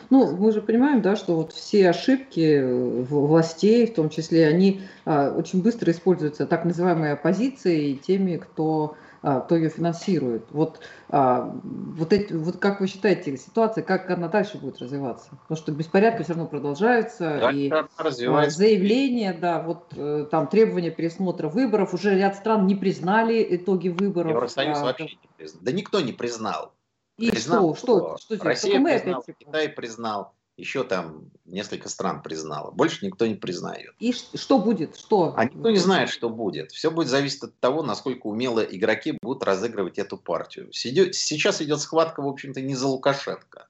Ну, 0.10 0.36
мы 0.36 0.52
же 0.52 0.62
понимаем, 0.62 1.02
да, 1.02 1.16
что 1.16 1.36
вот 1.36 1.54
все 1.54 1.90
ошибки 1.90 2.60
э, 2.60 3.04
властей, 3.04 3.88
в 3.88 3.94
том 3.94 4.10
числе, 4.10 4.48
они 4.48 4.82
а, 5.06 5.32
очень 5.32 5.62
быстро 5.62 5.92
используются 5.92 6.46
так 6.46 6.66
называемой 6.66 7.14
оппозицией 7.14 7.94
и 7.94 7.98
теми, 7.98 8.36
кто, 8.36 8.98
кто 9.26 9.56
ее 9.56 9.70
финансирует. 9.70 10.46
Вот, 10.52 10.80
а, 11.10 11.52
вот, 11.64 12.14
эти, 12.14 12.34
вот 12.34 12.58
как 12.58 12.80
вы 12.80 12.88
считаете, 12.88 13.36
ситуация, 13.38 13.84
как 13.84 14.10
она 14.12 14.28
дальше 14.28 14.58
будет 14.58 14.80
развиваться? 14.80 15.30
Потому 15.42 15.58
что 15.58 15.72
беспорядки 15.72 16.22
все 16.22 16.34
равно 16.34 16.48
продолжаются, 16.48 17.40
да, 17.42 17.52
и 17.52 17.72
а, 17.72 18.50
заявления, 18.50 19.34
да, 19.34 19.62
вот 19.62 19.94
э, 19.96 20.28
там 20.30 20.48
требования 20.48 20.92
пересмотра 20.92 21.50
выборов, 21.50 21.94
уже 21.94 22.16
ряд 22.16 22.36
стран 22.36 22.68
не 22.68 22.76
признали 22.76 23.46
итоги 23.50 23.90
выборов. 23.90 24.32
Евросоюз 24.32 24.78
а, 24.78 24.84
вообще 24.84 25.04
не 25.06 25.30
признал. 25.36 25.62
Да 25.64 25.72
никто 25.72 26.02
не 26.02 26.14
признал. 26.14 26.72
И 27.18 27.32
признал, 27.32 27.76
что, 27.76 28.18
что, 28.18 28.36
что 28.36 28.46
Россия 28.46 28.84
признала, 28.84 29.24
опять... 29.24 29.38
Китай 29.40 29.70
признал, 29.70 30.34
еще 30.58 30.84
там 30.84 31.32
несколько 31.44 31.90
стран 31.90 32.22
признало. 32.22 32.72
Больше 32.72 33.06
никто 33.06 33.28
не 33.28 33.36
признает. 33.36 33.94
И 34.00 34.14
что 34.14 34.60
будет? 34.60 34.96
Что? 34.98 35.34
А 35.36 35.46
никто 35.46 35.70
не 35.70 35.78
знает, 35.78 36.10
что 36.10 36.30
будет. 36.30 36.72
Все 36.72 36.92
будет 36.92 37.10
зависеть 37.10 37.44
от 37.44 37.60
того, 37.60 37.84
насколько 37.84 38.28
умело 38.28 38.62
игроки 38.62 39.18
будут 39.22 39.44
разыгрывать 39.44 39.98
эту 39.98 40.18
партию. 40.18 40.72
Сейчас 40.72 41.62
идет 41.62 41.82
схватка, 41.82 42.22
в 42.22 42.28
общем-то, 42.28 42.62
не 42.62 42.76
за 42.76 42.88
Лукашенко. 42.88 43.68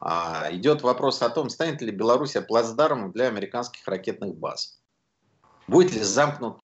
А 0.00 0.48
идет 0.52 0.82
вопрос 0.82 1.22
о 1.22 1.30
том, 1.30 1.50
станет 1.50 1.82
ли 1.82 1.90
Белоруссия 1.90 2.40
плацдармом 2.40 3.12
для 3.12 3.26
американских 3.26 3.86
ракетных 3.86 4.36
баз. 4.36 4.80
Будет 5.66 5.92
ли 5.92 6.02
замкнут 6.02 6.58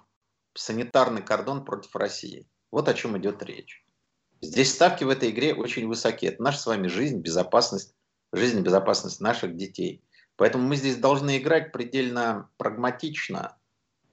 санитарный 0.54 1.22
кордон 1.22 1.64
против 1.64 1.94
России. 1.96 2.46
Вот 2.70 2.88
о 2.88 2.94
чем 2.94 3.16
идет 3.18 3.42
речь. 3.42 3.84
Здесь 4.40 4.72
ставки 4.72 5.04
в 5.04 5.08
этой 5.08 5.30
игре 5.30 5.54
очень 5.54 5.88
высоки. 5.88 6.26
Это 6.26 6.42
наша 6.42 6.58
с 6.58 6.66
вами 6.66 6.86
жизнь, 6.86 7.20
безопасность, 7.20 7.93
жизнь 8.36 8.58
и 8.58 8.62
безопасность 8.62 9.20
наших 9.20 9.56
детей. 9.56 10.02
Поэтому 10.36 10.66
мы 10.66 10.76
здесь 10.76 10.96
должны 10.96 11.38
играть 11.38 11.72
предельно 11.72 12.48
прагматично, 12.56 13.56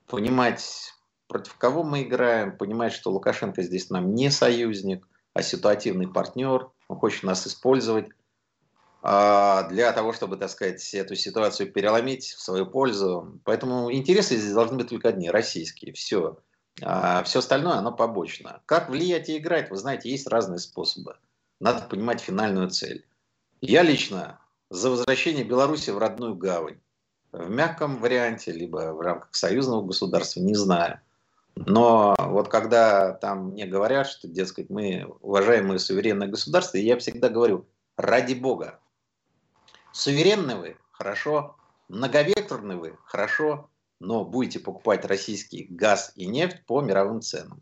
понимать, 0.08 0.94
против 1.28 1.56
кого 1.58 1.84
мы 1.84 2.04
играем, 2.04 2.58
понимать, 2.58 2.94
что 2.94 3.12
Лукашенко 3.12 3.64
здесь 3.64 3.90
нам 3.90 4.14
не 4.14 4.30
союзник, 4.30 5.08
а 5.34 5.42
ситуативный 5.42 6.08
партнер, 6.08 6.70
он 6.88 6.98
хочет 6.98 7.24
нас 7.24 7.48
использовать 7.48 8.10
а, 9.02 9.64
для 9.70 9.92
того, 9.94 10.14
чтобы, 10.14 10.38
так 10.38 10.50
сказать, 10.50 10.94
эту 10.94 11.16
ситуацию 11.16 11.72
переломить 11.72 12.26
в 12.26 12.42
свою 12.42 12.66
пользу. 12.68 13.40
Поэтому 13.46 13.92
интересы 13.92 14.36
здесь 14.36 14.54
должны 14.54 14.78
быть 14.78 14.90
только 14.90 15.10
одни, 15.10 15.30
российские, 15.30 15.94
все. 15.94 16.38
А 16.82 17.24
все 17.24 17.40
остальное, 17.40 17.76
оно 17.76 17.92
побочно. 17.92 18.62
Как 18.66 18.90
влиять 18.90 19.30
и 19.30 19.38
играть, 19.38 19.72
вы 19.72 19.78
знаете, 19.78 20.10
есть 20.10 20.28
разные 20.28 20.60
способы. 20.60 21.18
Надо 21.60 21.88
понимать 21.88 22.22
финальную 22.22 22.70
цель. 22.70 23.06
Я 23.62 23.84
лично 23.84 24.40
за 24.72 24.90
возвращение 24.90 25.44
Беларуси 25.44 25.92
в 25.92 26.00
родную 26.00 26.36
гавань. 26.36 26.80
В 27.32 27.48
мягком 27.48 28.00
варианте, 28.00 28.52
либо 28.52 28.92
в 28.92 29.02
рамках 29.02 29.36
союзного 29.36 29.84
государства, 29.84 30.40
не 30.40 30.56
знаю. 30.56 31.00
Но 31.56 32.16
вот 32.18 32.48
когда 32.48 33.14
там 33.14 33.50
мне 33.50 33.68
говорят, 33.68 34.08
что, 34.08 34.28
дескать, 34.28 34.72
мы 34.72 35.06
уважаемое 35.22 35.78
суверенное 35.78 36.28
государство, 36.28 36.78
я 36.78 36.98
всегда 36.98 37.30
говорю, 37.30 37.68
ради 37.98 38.34
бога, 38.34 38.80
суверенны 39.92 40.56
вы, 40.56 40.78
хорошо, 40.92 41.56
многовекторны 41.88 42.78
вы, 42.78 42.98
хорошо, 43.06 43.70
но 44.00 44.26
будете 44.26 44.60
покупать 44.60 45.06
российский 45.06 45.68
газ 45.70 46.14
и 46.16 46.26
нефть 46.26 46.66
по 46.66 46.82
мировым 46.82 47.22
ценам. 47.22 47.62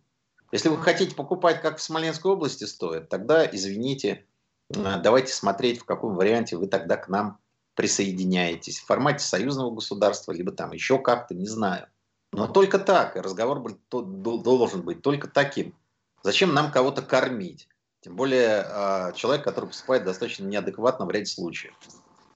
Если 0.53 0.69
вы 0.69 0.77
хотите 0.77 1.13
покупать, 1.13 1.62
как 1.62 1.77
в 1.77 1.83
Смоленской 1.83 2.31
области 2.31 2.63
стоит, 2.63 3.09
тогда, 3.09 3.45
извините, 3.45 4.25
давайте 4.69 5.34
смотреть, 5.34 5.79
в 5.79 5.86
каком 5.86 6.15
варианте 6.15 6.58
вы 6.58 6.67
тогда 6.67 6.97
к 6.97 7.10
нам 7.10 7.39
присоединяетесь. 7.75 8.79
В 8.79 8.86
формате 8.86 9.23
союзного 9.23 9.71
государства, 9.71 10.32
либо 10.32 10.51
там 10.51 10.71
еще 10.71 10.99
как-то, 10.99 11.34
не 11.34 11.47
знаю. 11.47 11.88
Но 12.32 12.47
только 12.47 12.77
так, 12.77 13.15
и 13.15 13.21
разговор 13.21 13.63
должен 13.89 14.82
быть 14.82 15.01
только 15.01 15.27
таким. 15.27 15.75
Зачем 16.21 16.53
нам 16.53 16.71
кого-то 16.71 17.01
кормить? 17.01 17.67
Тем 18.01 18.15
более 18.15 18.65
э, 18.65 19.13
человек, 19.15 19.43
который 19.43 19.65
поступает 19.65 20.03
достаточно 20.03 20.45
неадекватно 20.45 21.05
в 21.05 21.12
ряде 21.12 21.25
случаев. 21.25 21.73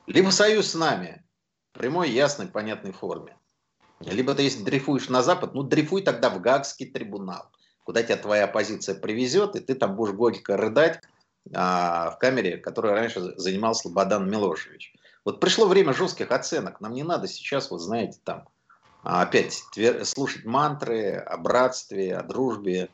Либо 0.08 0.30
союз 0.30 0.72
с 0.72 0.76
нами, 0.76 1.24
в 1.74 1.78
прямой, 1.78 2.10
ясной, 2.10 2.48
понятной 2.48 2.92
форме. 2.92 3.38
Либо 4.00 4.36
ты, 4.36 4.44
если 4.44 4.64
дрейфуешь 4.64 5.10
на 5.10 5.24
Запад, 5.24 5.54
ну 5.54 5.64
дрейфуй 5.64 6.02
тогда 6.02 6.30
в 6.30 6.42
Гаагский 6.42 6.86
трибунал, 6.86 7.50
куда 7.84 8.04
тебя 8.04 8.18
твоя 8.18 8.46
оппозиция 8.46 8.96
привезет, 8.96 9.56
и 9.56 9.60
ты 9.60 9.76
там 9.76 9.96
будешь 9.96 10.14
горько 10.14 10.58
рыдать 10.58 10.98
а, 10.98 11.08
в 11.46 12.18
камере, 12.20 12.58
которую 12.58 12.94
раньше 12.94 13.34
занимал 13.38 13.76
Слободан 13.76 14.30
Милошевич. 14.30 14.94
Вот 15.26 15.40
пришло 15.40 15.68
время 15.68 15.94
жестких 15.94 16.32
оценок. 16.32 16.82
Нам 16.82 16.94
не 16.94 17.04
надо 17.04 17.28
сейчас, 17.28 17.70
вот 17.70 17.80
знаете, 17.80 18.20
там 18.24 18.48
опять 19.04 19.62
слушать 20.04 20.46
мантры 20.46 21.16
о 21.16 21.38
братстве, 21.38 22.16
о 22.16 22.24
дружбе. 22.24 22.90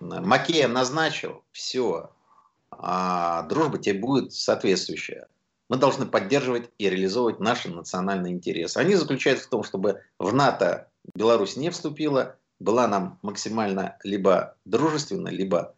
Макея 0.00 0.68
назначил, 0.68 1.44
все. 1.52 2.10
А 2.70 3.42
дружба 3.42 3.78
тебе 3.78 3.98
будет 3.98 4.32
соответствующая 4.32 5.28
мы 5.72 5.78
должны 5.78 6.04
поддерживать 6.04 6.68
и 6.76 6.90
реализовывать 6.90 7.40
наши 7.40 7.70
национальные 7.70 8.34
интересы. 8.34 8.76
Они 8.76 8.94
заключаются 8.94 9.46
в 9.46 9.50
том, 9.50 9.64
чтобы 9.64 10.02
в 10.18 10.34
НАТО 10.34 10.90
Беларусь 11.14 11.56
не 11.56 11.70
вступила, 11.70 12.36
была 12.60 12.86
нам 12.86 13.18
максимально 13.22 13.96
либо 14.04 14.54
дружественна, 14.66 15.28
либо 15.28 15.74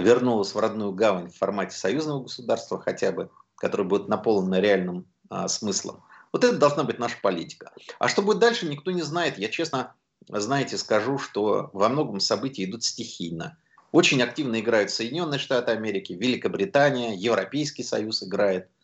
вернулась 0.00 0.54
в 0.54 0.58
родную 0.58 0.92
гавань 0.92 1.30
в 1.30 1.36
формате 1.36 1.76
союзного 1.76 2.22
государства 2.22 2.80
хотя 2.80 3.12
бы, 3.12 3.30
которое 3.56 3.84
будет 3.84 4.08
наполнено 4.08 4.60
реальным 4.60 5.06
а, 5.28 5.48
смыслом. 5.48 6.02
Вот 6.32 6.44
это 6.44 6.56
должна 6.56 6.84
быть 6.84 6.98
наша 6.98 7.16
политика. 7.20 7.72
А 7.98 8.08
что 8.08 8.22
будет 8.22 8.38
дальше, 8.38 8.66
никто 8.66 8.90
не 8.90 9.02
знает. 9.02 9.38
Я 9.38 9.48
честно, 9.48 9.94
знаете, 10.28 10.78
скажу, 10.78 11.18
что 11.18 11.70
во 11.72 11.88
многом 11.88 12.20
события 12.20 12.64
идут 12.64 12.84
стихийно. 12.84 13.58
Очень 13.90 14.22
активно 14.22 14.58
играют 14.60 14.90
Соединенные 14.90 15.38
Штаты 15.38 15.72
Америки, 15.72 16.14
Великобритания, 16.14 17.14
Европейский 17.14 17.82
Союз 17.82 18.22
играет– 18.22 18.68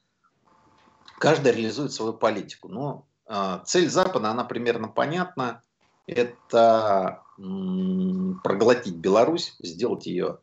каждый 1.19 1.53
реализует 1.53 1.93
свою 1.93 2.15
политику. 2.15 2.69
Но 2.69 3.07
э, 3.27 3.61
цель 3.65 3.91
Запада, 3.91 4.31
она 4.31 4.45
примерно 4.45 4.89
понятна. 4.89 5.63
Это 6.07 7.23
м, 7.39 8.41
проглотить 8.43 8.97
Беларусь, 8.97 9.57
сделать 9.61 10.07
ее 10.07 10.39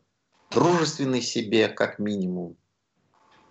дружественной 0.56 1.22
себе, 1.22 1.68
как 1.68 2.00
минимум. 2.00 2.56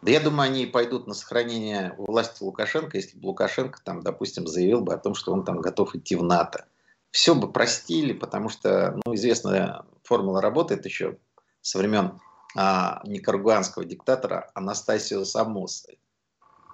Да 0.03 0.11
я 0.11 0.21
думаю, 0.21 0.51
они 0.51 0.67
пойдут 0.67 1.07
на 1.07 1.15
сохранение 1.15 1.95
власти 1.99 2.43
Лукашенко, 2.43 2.97
если 2.97 3.19
бы 3.19 3.27
Лукашенко, 3.27 3.81
там, 3.85 4.03
допустим, 4.03 4.47
заявил 4.47 4.81
бы 4.81 4.93
о 4.95 4.99
том, 4.99 5.15
что 5.15 5.33
он 5.33 5.45
там 5.45 5.61
готов 5.61 5.95
идти 5.95 6.17
в 6.17 6.23
НАТО. 6.23 6.67
Все 7.11 7.35
бы 7.35 7.53
простили, 7.53 8.13
потому 8.13 8.49
что, 8.49 8.99
ну, 9.05 9.15
известная 9.15 9.85
формула 10.03 10.41
работает 10.43 10.85
еще 10.85 11.19
со 11.61 11.79
времен 11.79 12.21
а, 12.57 13.01
никарагуанского 13.05 13.85
диктатора 13.85 14.51
Анастасио 14.55 15.25
Самосы. 15.25 15.99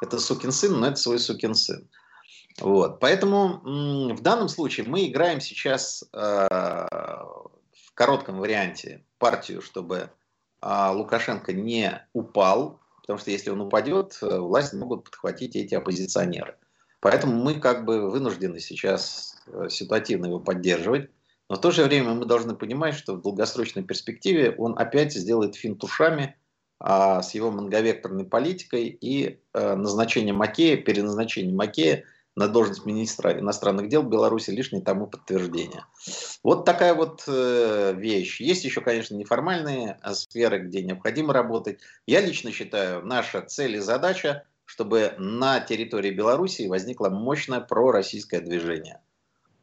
Это 0.01 0.19
сукин 0.19 0.51
сын, 0.51 0.81
но 0.81 0.87
это 0.87 0.97
свой 0.97 1.19
сукин 1.19 1.55
сын. 1.55 1.89
Вот. 2.59 3.01
Поэтому 3.01 3.61
в 4.15 4.21
данном 4.23 4.49
случае 4.49 4.87
мы 4.87 5.07
играем 5.07 5.41
сейчас 5.41 6.03
э, 6.13 6.17
в 6.19 7.95
коротком 7.95 8.39
варианте 8.39 9.05
партию, 9.19 9.63
чтобы 9.63 10.11
Лукашенко 10.63 11.53
не 11.53 12.07
упал, 12.13 12.81
потому 13.01 13.19
что 13.19 13.31
если 13.31 13.51
он 13.51 13.61
упадет, 13.61 14.19
э, 14.23 14.39
власть 14.39 14.73
могут 14.75 15.05
подхватить 15.05 15.57
эти 15.57 15.75
оппозиционеры. 15.75 16.57
Поэтому 17.01 17.43
мы 17.43 17.55
как 17.55 17.85
бы 17.85 18.11
вынуждены 18.11 18.61
сейчас 18.61 19.37
э, 19.47 19.69
ситуативно 19.69 20.27
его 20.27 20.39
поддерживать, 20.39 21.11
Но 21.49 21.57
в 21.57 21.61
то 21.61 21.73
же 21.73 21.83
время 21.83 22.15
мы 22.15 22.27
должны 22.27 22.55
понимать, 22.55 22.95
что 22.95 23.15
в 23.15 23.23
долгосрочной 23.23 23.83
перспективе 23.83 24.55
он 24.57 24.79
опять 24.79 25.13
сделает 25.15 25.57
финт 25.57 25.83
ушами 25.83 26.37
а, 26.79 27.23
с 27.23 27.35
его 27.35 27.51
многовекторной 27.51 28.25
политикой 28.25 28.87
и 28.87 29.41
а, 29.53 29.75
назначением 29.75 30.37
Макея, 30.37 30.77
переназначением 30.77 31.57
Макея 31.57 32.05
на 32.41 32.49
должность 32.49 32.87
министра 32.87 33.39
иностранных 33.39 33.89
дел 33.89 34.03
Беларуси 34.03 34.51
лишнее 34.51 34.83
тому 34.83 35.07
подтверждение. 35.07 35.85
Вот 36.43 36.65
такая 36.65 36.95
вот 36.95 37.23
э, 37.27 37.95
вещь. 37.97 38.41
Есть 38.41 38.65
еще, 38.65 38.81
конечно, 38.81 39.15
неформальные 39.15 40.01
сферы, 40.15 40.61
где 40.61 40.83
необходимо 40.83 41.33
работать. 41.33 41.79
Я 42.07 42.21
лично 42.21 42.51
считаю, 42.51 43.05
наша 43.05 43.43
цель 43.43 43.77
и 43.77 43.81
задача, 43.81 44.45
чтобы 44.65 45.15
на 45.19 45.61
территории 45.61 46.11
Беларуси 46.11 46.67
возникло 46.67 47.11
мощное 47.11 47.61
пророссийское 47.61 48.41
движение– 48.41 49.01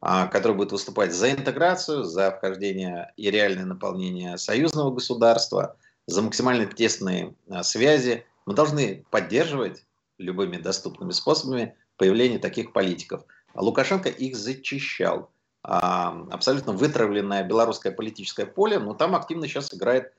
а, 0.00 0.28
который 0.28 0.56
будет 0.56 0.70
выступать 0.70 1.12
за 1.12 1.32
интеграцию, 1.32 2.04
за 2.04 2.30
вхождение 2.30 3.12
и 3.16 3.32
реальное 3.32 3.64
наполнение 3.64 4.38
союзного 4.38 4.92
государства, 4.92 5.76
за 6.06 6.22
максимально 6.22 6.66
тесные 6.66 7.34
а, 7.50 7.64
связи. 7.64 8.24
Мы 8.46 8.54
должны 8.54 9.04
поддерживать 9.10 9.84
любыми 10.18 10.56
доступными 10.56 11.10
способами 11.10 11.74
появление 11.98 12.38
таких 12.38 12.72
политиков. 12.72 13.24
А 13.52 13.62
Лукашенко 13.62 14.08
их 14.08 14.36
зачищал. 14.36 15.30
Абсолютно 15.62 16.72
вытравленное 16.72 17.44
белорусское 17.44 17.92
политическое 17.92 18.46
поле, 18.46 18.78
но 18.78 18.94
там 18.94 19.14
активно 19.14 19.46
сейчас 19.46 19.74
играет 19.74 20.14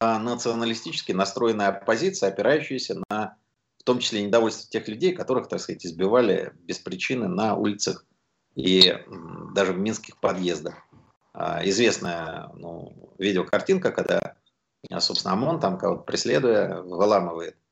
националистически 0.00 1.12
настроенная 1.12 1.68
оппозиция, 1.68 2.30
опирающаяся 2.30 3.02
на, 3.10 3.36
в 3.78 3.84
том 3.84 3.98
числе, 3.98 4.24
недовольство 4.24 4.70
тех 4.70 4.88
людей, 4.88 5.12
которых, 5.12 5.48
так 5.48 5.60
сказать, 5.60 5.84
избивали 5.84 6.52
без 6.62 6.78
причины 6.78 7.28
на 7.28 7.54
улицах 7.54 8.06
и 8.54 8.96
даже 9.54 9.72
в 9.72 9.78
минских 9.78 10.18
подъездах. 10.18 10.74
А, 11.34 11.66
известная 11.68 12.50
ну, 12.54 13.12
видеокартинка, 13.18 13.90
когда, 13.90 14.36
а, 14.88 15.00
собственно, 15.00 15.34
ОМОН 15.34 15.60
там 15.60 15.78
кого-то 15.78 16.02
преследуя, 16.02 16.80
выламывает 16.82 17.56
а, 17.56 17.63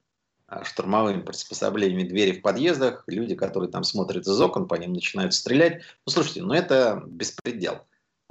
штурмовыми 0.64 1.22
приспособлениями 1.22 2.08
двери 2.08 2.32
в 2.32 2.42
подъездах, 2.42 3.04
люди, 3.06 3.34
которые 3.34 3.70
там 3.70 3.84
смотрят 3.84 4.26
из 4.26 4.40
окон, 4.40 4.68
по 4.68 4.74
ним 4.74 4.92
начинают 4.92 5.34
стрелять. 5.34 5.82
Ну, 6.06 6.12
слушайте, 6.12 6.42
ну 6.42 6.54
это 6.54 7.02
беспредел. 7.06 7.82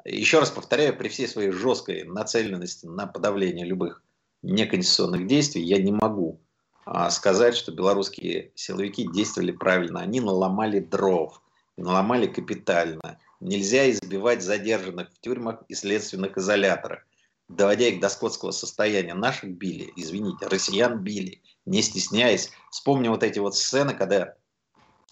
Еще 0.05 0.39
раз 0.39 0.49
повторяю, 0.51 0.97
при 0.97 1.09
всей 1.09 1.27
своей 1.27 1.51
жесткой 1.51 2.03
нацеленности 2.03 2.85
на 2.85 3.07
подавление 3.07 3.65
любых 3.65 4.03
неконституционных 4.41 5.27
действий, 5.27 5.63
я 5.63 5.81
не 5.81 5.91
могу 5.91 6.39
сказать, 7.09 7.55
что 7.55 7.71
белорусские 7.71 8.51
силовики 8.55 9.07
действовали 9.13 9.51
правильно. 9.51 9.99
Они 9.99 10.19
наломали 10.19 10.79
дров 10.79 11.41
наломали 11.77 12.27
капитально. 12.27 13.19
Нельзя 13.39 13.89
избивать 13.89 14.43
задержанных 14.43 15.09
в 15.11 15.19
тюрьмах 15.19 15.63
и 15.67 15.73
следственных 15.73 16.37
изоляторах, 16.37 17.05
доводя 17.55 17.87
их 17.87 17.99
до 17.99 18.09
скотского 18.09 18.51
состояния. 18.51 19.13
Наших 19.13 19.51
били, 19.51 19.91
извините, 19.95 20.47
россиян 20.47 20.99
били, 20.99 21.41
не 21.65 21.81
стесняясь. 21.81 22.51
Вспомню 22.69 23.11
вот 23.11 23.23
эти 23.23 23.39
вот 23.39 23.55
сцены, 23.55 23.93
когда 23.93 24.35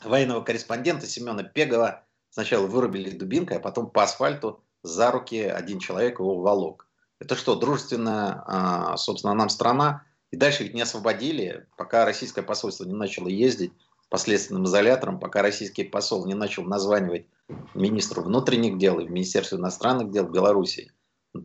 военного 0.04 0.42
корреспондента 0.42 1.06
Семена 1.06 1.44
Пегова 1.44 2.06
сначала 2.30 2.68
вырубили 2.68 3.10
дубинкой, 3.10 3.58
а 3.58 3.60
потом 3.60 3.90
по 3.90 4.04
асфальту 4.04 4.64
за 4.84 5.12
руки 5.12 5.42
один 5.42 5.80
человек 5.80 6.20
его 6.20 6.40
волок. 6.40 6.88
Это 7.20 7.36
что, 7.36 7.56
дружественная, 7.56 8.96
собственно, 8.96 9.34
нам 9.34 9.50
страна? 9.50 10.04
И 10.32 10.38
дальше 10.38 10.64
ведь 10.64 10.74
не 10.74 10.82
освободили, 10.82 11.68
пока 11.76 12.06
российское 12.06 12.44
посольство 12.44 12.86
не 12.86 12.94
начало 12.94 13.28
ездить 13.28 13.74
последственным 14.10 14.66
изолятором, 14.66 15.20
пока 15.20 15.42
российский 15.42 15.84
посол 15.84 16.26
не 16.26 16.34
начал 16.34 16.64
названивать 16.64 17.26
министру 17.74 18.24
внутренних 18.24 18.78
дел 18.78 19.00
и 19.00 19.06
в 19.06 19.12
Министерстве 19.12 19.58
иностранных 19.58 20.12
дел 20.12 20.28
Белоруссии. 20.28 20.92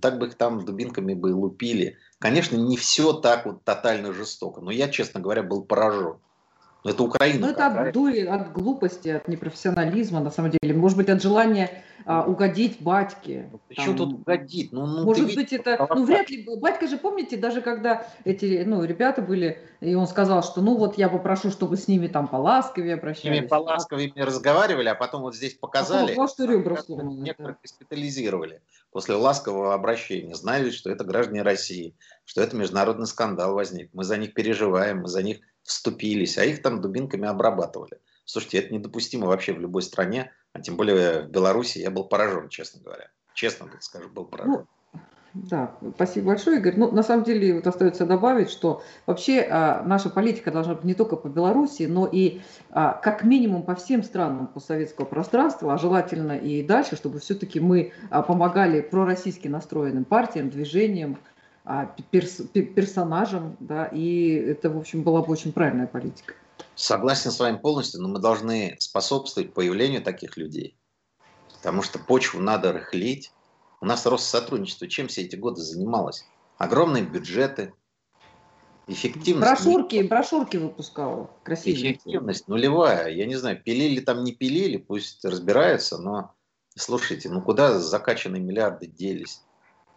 Так 0.01 0.19
бы 0.19 0.29
их 0.29 0.35
там 0.37 0.65
дубинками 0.65 1.15
бы 1.15 1.31
и 1.31 1.35
лупили. 1.35 1.99
Конечно, 2.19 2.57
не 2.57 2.77
все 2.77 3.13
так 3.13 3.45
вот 3.45 3.65
тотально 3.65 4.13
жестоко, 4.13 4.61
но 4.61 4.71
я, 4.71 4.89
честно 4.89 5.21
говоря, 5.21 5.43
был 5.43 5.65
поражен. 5.65 6.19
Но 6.85 6.91
это 6.91 7.03
Украина. 7.03 7.47
Ну, 7.47 7.53
это 7.53 7.67
от 7.67 7.93
дури, 7.93 8.27
от 8.27 8.53
глупости, 8.53 9.09
от 9.09 9.27
непрофессионализма, 9.27 10.21
на 10.21 10.31
самом 10.31 10.51
деле. 10.51 10.75
Может 10.75 10.99
быть, 10.99 11.09
от 11.09 11.23
желания 11.23 11.83
а, 12.05 12.25
угодить 12.25 12.83
батьке. 12.83 13.49
Ну, 13.51 13.61
Почему 13.69 13.97
тут 13.97 14.13
угодить? 14.13 14.71
Ну, 14.71 14.87
ну, 14.87 15.05
Может 15.05 15.35
быть, 15.35 15.55
это... 15.55 15.89
Ну, 15.95 16.05
вряд 16.05 16.29
ли... 16.29 16.47
Батька 16.61 16.87
же, 16.87 16.99
помните, 16.99 17.39
даже 17.39 17.63
когда 17.63 18.07
эти 18.25 18.65
ну, 18.67 18.85
ребята 18.85 19.23
были, 19.23 19.59
и 19.81 19.95
он 19.95 20.07
сказал, 20.07 20.43
что 20.43 20.61
ну 20.61 20.77
вот 20.77 20.99
я 20.99 21.09
попрошу, 21.09 21.51
чтобы 21.51 21.79
с 21.79 21.89
ними 21.89 22.07
там 22.07 22.29
поласковее 22.29 22.95
обращались. 22.95 23.39
С 23.39 23.41
ними 23.41 23.47
поласковее 23.47 24.13
разговаривали, 24.17 24.89
а 24.89 24.95
потом 24.95 25.23
вот 25.23 25.35
здесь 25.35 25.55
показали. 25.55 26.13
А 26.13 26.15
потом, 26.17 26.29
что 26.29 26.45
ребра 26.45 26.77
сломаны. 26.77 27.19
Некоторых 27.19 27.57
госпитализировали 27.63 28.61
после 28.91 29.15
ласкового 29.15 29.73
обращения. 29.73 30.35
Знали, 30.35 30.71
что 30.71 30.91
это 30.91 31.03
граждане 31.05 31.41
России, 31.41 31.95
что 32.27 32.43
это 32.43 32.55
международный 32.57 33.07
скандал 33.07 33.55
возник. 33.55 33.89
Мы 33.95 34.05
за 34.05 34.19
них 34.19 34.35
переживаем, 34.35 35.01
мы 35.01 35.09
за 35.09 35.23
них 35.23 35.39
вступились, 35.65 36.39
а 36.39 36.45
их 36.45 36.63
там 36.63 36.81
дубинками 36.81 37.27
обрабатывали. 37.27 37.99
Слушайте, 38.25 38.59
это 38.59 38.75
недопустимо 38.75 39.27
вообще 39.27 39.53
в 39.53 39.61
любой 39.61 39.83
стране, 39.83 40.31
а 40.53 40.61
тем 40.61 40.77
более 40.77 41.23
в 41.23 41.31
Беларуси. 41.31 41.79
Я 41.79 41.91
был 41.91 42.05
поражен, 42.05 42.49
честно 42.49 42.81
говоря. 42.83 43.11
Честно 43.35 43.67
так 43.69 43.83
скажу, 43.83 44.09
был 44.09 44.25
поражен. 44.25 44.53
Ну, 44.53 44.67
да, 45.35 45.75
спасибо 45.97 46.29
большое, 46.29 46.59
Игорь. 46.59 46.75
Ну, 46.77 46.93
на 46.93 47.03
самом 47.03 47.25
деле, 47.25 47.55
вот 47.55 47.67
остается 47.67 48.07
добавить, 48.07 48.51
что 48.51 48.83
вообще 49.05 49.41
а, 49.41 49.83
наша 49.83 50.09
политика 50.09 50.53
должна 50.53 50.75
быть 50.75 50.85
не 50.85 50.95
только 50.95 51.17
по 51.17 51.27
Беларуси, 51.27 51.83
но 51.83 52.07
и 52.07 52.41
а, 52.71 52.93
как 52.93 53.25
минимум 53.25 53.65
по 53.65 53.75
всем 53.75 54.05
странам 54.05 54.47
постсоветского 54.47 55.07
пространства, 55.07 55.75
а 55.75 55.79
желательно 55.79 56.39
и 56.39 56.63
дальше, 56.63 56.95
чтобы 56.95 57.19
все-таки 57.19 57.59
мы 57.59 57.93
а, 58.11 58.23
помогали 58.23 58.81
пророссийски 58.81 59.49
настроенным 59.49 60.05
партиям, 60.05 60.51
движениям, 60.51 61.19
перс, 62.11 62.43
персонажам, 62.53 63.57
да, 63.61 63.87
и 63.87 64.29
это, 64.29 64.71
в 64.71 64.79
общем, 64.79 65.03
была 65.03 65.23
бы 65.23 65.33
очень 65.33 65.53
правильная 65.53 65.87
политика. 65.87 66.35
Согласен 66.75 67.31
с 67.31 67.41
вами 67.41 67.57
полностью, 67.57 68.03
но 68.03 68.09
мы 68.09 68.19
должны 68.19 68.77
способствовать 68.79 69.55
появлению 69.55 70.03
таких 70.03 70.37
людей, 70.37 70.77
потому 71.53 71.83
что 71.83 71.99
почву 71.99 72.41
надо 72.41 72.73
рыхлить. 72.73 73.33
У 73.81 73.87
нас 73.87 74.07
рост 74.07 74.29
сотрудничества. 74.29 74.89
Чем 74.89 75.09
все 75.09 75.23
эти 75.23 75.37
годы 75.37 75.61
занималась? 75.61 76.25
Огромные 76.59 77.03
бюджеты, 77.03 77.75
эффективность. 78.87 79.65
Брошюрки, 79.65 80.03
брошюрки 80.03 80.57
выпускала, 80.57 81.31
красивые. 81.43 81.93
Эффективность 81.93 82.49
нулевая. 82.49 83.09
Я 83.09 83.27
не 83.27 83.37
знаю, 83.37 83.61
пилили 83.63 84.01
там, 84.01 84.25
не 84.25 84.33
пилили, 84.33 84.77
пусть 84.77 85.25
разбираются, 85.25 85.99
но 85.99 86.35
слушайте, 86.77 87.29
ну 87.31 87.41
куда 87.41 87.79
закачанные 87.79 88.43
миллиарды 88.43 88.87
делись? 88.87 89.43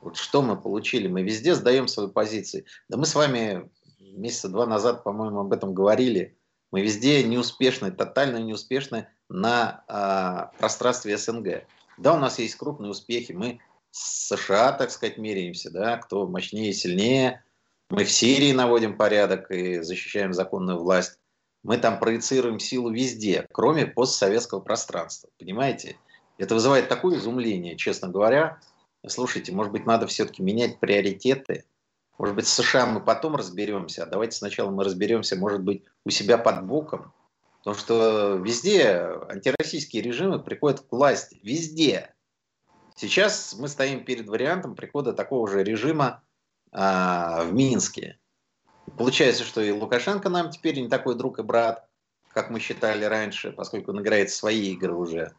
Вот 0.02 0.18
что 0.18 0.42
мы 0.42 0.60
получили? 0.60 1.08
Мы 1.08 1.24
везде 1.24 1.56
сдаем 1.56 1.88
свои 1.88 2.08
позиции. 2.08 2.66
Да 2.90 2.98
мы 2.98 3.06
с 3.06 3.16
вами 3.16 3.70
месяца 4.00 4.50
два 4.50 4.66
назад, 4.66 5.04
по-моему, 5.04 5.40
об 5.40 5.54
этом 5.54 5.74
говорили. 5.74 6.38
Мы 6.72 6.82
везде 6.82 7.24
неуспешны, 7.24 7.92
тотально 7.92 8.38
неуспешны 8.38 9.08
на 9.30 9.84
э, 9.88 10.58
пространстве 10.60 11.18
СНГ. 11.18 11.66
Да, 11.98 12.14
у 12.14 12.20
нас 12.20 12.40
есть 12.40 12.56
крупные 12.56 12.92
успехи. 12.92 13.32
Мы 13.32 13.60
с 13.92 14.28
США, 14.28 14.74
так 14.74 14.92
сказать, 14.92 15.18
меряемся, 15.18 15.72
да, 15.72 15.98
кто 15.98 16.28
мощнее 16.28 16.70
и 16.70 16.74
сильнее. 16.74 17.44
Мы 17.90 18.04
в 18.04 18.12
Сирии 18.12 18.52
наводим 18.52 18.98
порядок 18.98 19.50
и 19.50 19.82
защищаем 19.82 20.34
законную 20.34 20.78
власть. 20.78 21.20
Мы 21.64 21.78
там 21.78 22.00
проецируем 22.00 22.60
силу 22.60 22.92
везде, 22.92 23.48
кроме 23.52 23.88
постсоветского 23.88 24.60
пространства. 24.60 25.30
Понимаете? 25.40 25.98
Это 26.38 26.54
вызывает 26.54 26.90
такое 26.90 27.18
изумление, 27.18 27.78
честно 27.78 28.10
говоря. 28.10 28.60
Слушайте, 29.10 29.52
может 29.52 29.72
быть, 29.72 29.86
надо 29.86 30.08
все-таки 30.08 30.41
менять 30.41 30.80
приоритеты. 30.80 31.65
Может 32.17 32.36
быть, 32.36 32.48
с 32.48 32.54
США 32.54 32.86
мы 32.86 33.00
потом 33.00 33.36
разберемся, 33.36 34.04
а 34.04 34.08
давайте 34.08 34.38
сначала 34.38 34.72
мы 34.72 34.84
разберемся, 34.84 35.36
может 35.36 35.62
быть, 35.62 35.84
у 36.04 36.10
себя 36.10 36.38
под 36.38 36.65
боком. 36.65 37.13
Потому 37.60 37.78
что 37.78 38.36
везде 38.36 38.88
антироссийские 39.30 40.02
режимы 40.02 40.39
приходят 40.39 40.82
к 40.82 40.91
власти. 40.91 41.39
Везде. 41.43 42.13
Сейчас 42.96 43.56
мы 43.60 43.67
стоим 43.67 44.04
перед 44.06 44.28
вариантом 44.28 44.76
прихода 44.76 45.13
такого 45.13 45.48
же 45.48 45.63
режима 45.63 46.24
а, 46.72 47.43
в 47.43 47.54
Минске. 47.54 48.17
Получается, 48.98 49.43
что 49.43 49.62
и 49.62 49.72
Лукашенко 49.72 50.30
нам 50.30 50.50
теперь 50.50 50.80
не 50.80 50.88
такой 50.88 51.15
друг 51.15 51.39
и 51.39 51.43
брат, 51.43 51.88
как 52.34 52.50
мы 52.50 52.60
считали 52.60 53.04
раньше, 53.04 53.52
поскольку 53.52 53.91
он 53.91 54.02
играет 54.02 54.32
свои 54.32 54.72
игры 54.72 54.96
уже. 54.96 55.34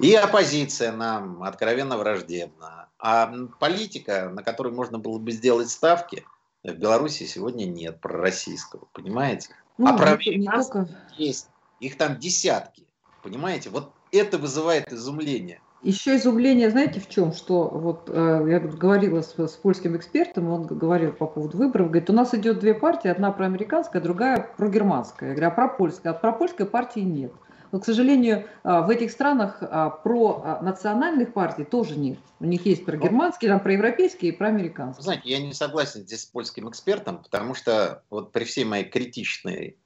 И 0.00 0.14
оппозиция 0.14 0.92
нам 0.92 1.42
откровенно 1.42 1.96
враждебна. 1.96 2.88
А 2.98 3.32
политика, 3.60 4.30
на 4.32 4.42
которой 4.42 4.72
можно 4.72 4.98
было 4.98 5.18
бы 5.18 5.30
сделать 5.32 5.70
ставки, 5.70 6.24
в 6.62 6.72
Беларуси 6.72 7.24
сегодня 7.24 7.64
нет 7.64 8.00
пророссийского, 8.00 8.88
понимаете? 8.92 9.50
Ну, 9.76 9.88
а 9.88 9.96
про 9.96 10.16
только... 10.16 10.88
есть. 11.16 11.48
Их 11.80 11.98
там 11.98 12.18
десятки. 12.18 12.86
Понимаете? 13.22 13.70
Вот 13.70 13.92
это 14.12 14.38
вызывает 14.38 14.92
изумление. 14.92 15.60
Еще 15.82 16.16
изумление, 16.16 16.70
знаете, 16.70 16.98
в 16.98 17.10
чем? 17.10 17.32
Что 17.32 17.68
вот 17.68 18.08
э, 18.08 18.46
я 18.48 18.58
говорила 18.58 19.20
с, 19.20 19.38
с 19.38 19.52
польским 19.52 19.94
экспертом, 19.96 20.48
он 20.48 20.66
говорил 20.66 21.12
по 21.12 21.26
поводу 21.26 21.58
выборов, 21.58 21.88
говорит, 21.88 22.08
у 22.08 22.14
нас 22.14 22.32
идет 22.32 22.60
две 22.60 22.72
партии, 22.72 23.08
одна 23.08 23.30
проамериканская, 23.30 24.00
другая 24.00 24.48
прогерманская. 24.56 25.30
Я 25.30 25.34
говорю, 25.34 25.48
а 25.48 25.54
про 25.54 25.68
польская? 25.68 26.10
А 26.10 26.14
про 26.14 26.32
польской 26.32 26.64
партии 26.64 27.00
нет. 27.00 27.32
Но, 27.74 27.80
к 27.80 27.86
сожалению, 27.86 28.46
а, 28.62 28.82
в 28.82 28.90
этих 28.90 29.10
странах 29.10 29.58
а, 29.60 29.90
про 29.90 30.60
национальных 30.62 31.32
партий 31.32 31.64
тоже 31.64 31.98
нет. 31.98 32.20
У 32.38 32.44
них 32.44 32.64
есть 32.66 32.84
про 32.84 32.96
германские, 32.96 33.50
там, 33.50 33.58
про 33.58 33.72
европейские 33.72 34.30
и 34.30 34.36
про 34.36 34.46
американские. 34.46 35.02
Знаете, 35.02 35.22
я 35.28 35.40
не 35.40 35.52
согласен 35.52 36.02
здесь 36.02 36.20
с 36.20 36.26
польским 36.26 36.70
экспертом, 36.70 37.20
потому 37.20 37.52
что 37.54 38.04
вот 38.10 38.30
при 38.30 38.44
всей 38.44 38.64
моей 38.64 38.84
критичной 38.84 39.76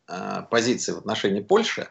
позиции 0.50 0.92
в 0.92 0.98
отношении 0.98 1.40
Польши, 1.40 1.88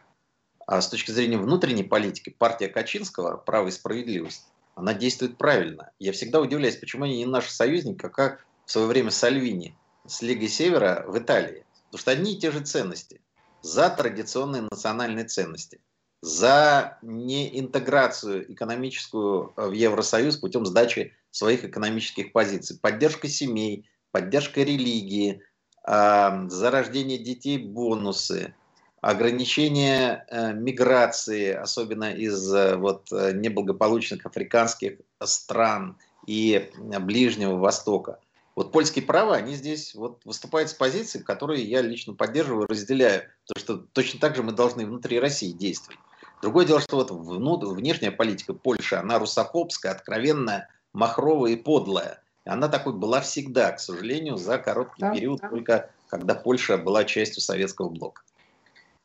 с 0.68 0.86
точки 0.86 1.10
зрения 1.10 1.36
внутренней 1.36 1.82
политики, 1.82 2.30
партия 2.30 2.68
Качинского 2.68 3.36
«Право 3.36 3.66
и 3.66 3.72
справедливость», 3.72 4.46
она 4.76 4.94
действует 4.94 5.36
правильно. 5.36 5.90
Я 5.98 6.12
всегда 6.12 6.40
удивляюсь, 6.40 6.76
почему 6.76 7.06
они 7.06 7.18
не 7.18 7.26
наши 7.26 7.52
союзники, 7.52 8.08
как 8.08 8.46
в 8.66 8.70
свое 8.70 8.86
время 8.86 9.10
Сальвини 9.10 9.76
с 10.06 10.22
Лигой 10.22 10.46
Севера 10.46 11.04
в 11.08 11.18
Италии. 11.18 11.64
Потому 11.86 12.00
что 12.00 12.10
одни 12.12 12.34
и 12.34 12.38
те 12.38 12.52
же 12.52 12.60
ценности. 12.60 13.20
За 13.62 13.90
традиционные 13.90 14.62
национальные 14.62 15.24
ценности. 15.24 15.80
За 16.20 16.98
неинтеграцию 17.02 18.52
экономическую 18.52 19.52
в 19.56 19.72
Евросоюз 19.72 20.36
путем 20.38 20.66
сдачи 20.66 21.14
своих 21.30 21.64
экономических 21.64 22.32
позиций. 22.32 22.78
Поддержка 22.80 23.28
семей, 23.28 23.88
поддержка 24.10 24.62
религии, 24.62 25.42
за 25.86 26.70
рождение 26.70 27.18
детей 27.18 27.56
бонусы, 27.56 28.54
ограничение 29.00 30.26
э, 30.28 30.52
миграции, 30.52 31.52
особенно 31.52 32.12
из 32.12 32.52
э, 32.52 32.76
вот, 32.76 33.10
э, 33.12 33.32
неблагополучных 33.32 34.26
африканских 34.26 34.98
стран 35.22 35.96
и 36.26 36.70
Ближнего 37.00 37.56
Востока. 37.56 38.18
Вот 38.56 38.72
польские 38.72 39.04
права, 39.04 39.36
они 39.36 39.54
здесь 39.54 39.94
вот 39.94 40.20
выступают 40.24 40.68
с 40.68 40.74
позиции, 40.74 41.20
которые 41.20 41.62
я 41.62 41.80
лично 41.80 42.14
поддерживаю 42.14 42.66
разделяю. 42.66 43.22
Потому 43.46 43.64
что 43.64 43.86
точно 43.92 44.18
так 44.20 44.34
же 44.34 44.42
мы 44.42 44.52
должны 44.52 44.84
внутри 44.84 45.20
России 45.20 45.52
действовать. 45.52 46.00
Другое 46.40 46.66
дело, 46.66 46.80
что 46.80 46.96
вот 46.96 47.62
внешняя 47.62 48.10
политика 48.10 48.54
Польши, 48.54 48.96
она 48.96 49.18
русофобская, 49.18 49.92
откровенная, 49.92 50.68
махровая 50.92 51.52
и 51.52 51.56
подлая. 51.56 52.22
Она 52.44 52.68
такой 52.68 52.94
была 52.94 53.20
всегда, 53.20 53.72
к 53.72 53.80
сожалению, 53.80 54.36
за 54.36 54.58
короткий 54.58 55.02
да, 55.02 55.12
период, 55.12 55.40
да. 55.40 55.48
только 55.48 55.90
когда 56.08 56.34
Польша 56.34 56.78
была 56.78 57.04
частью 57.04 57.42
советского 57.42 57.90
блока. 57.90 58.22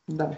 Да. 0.07 0.37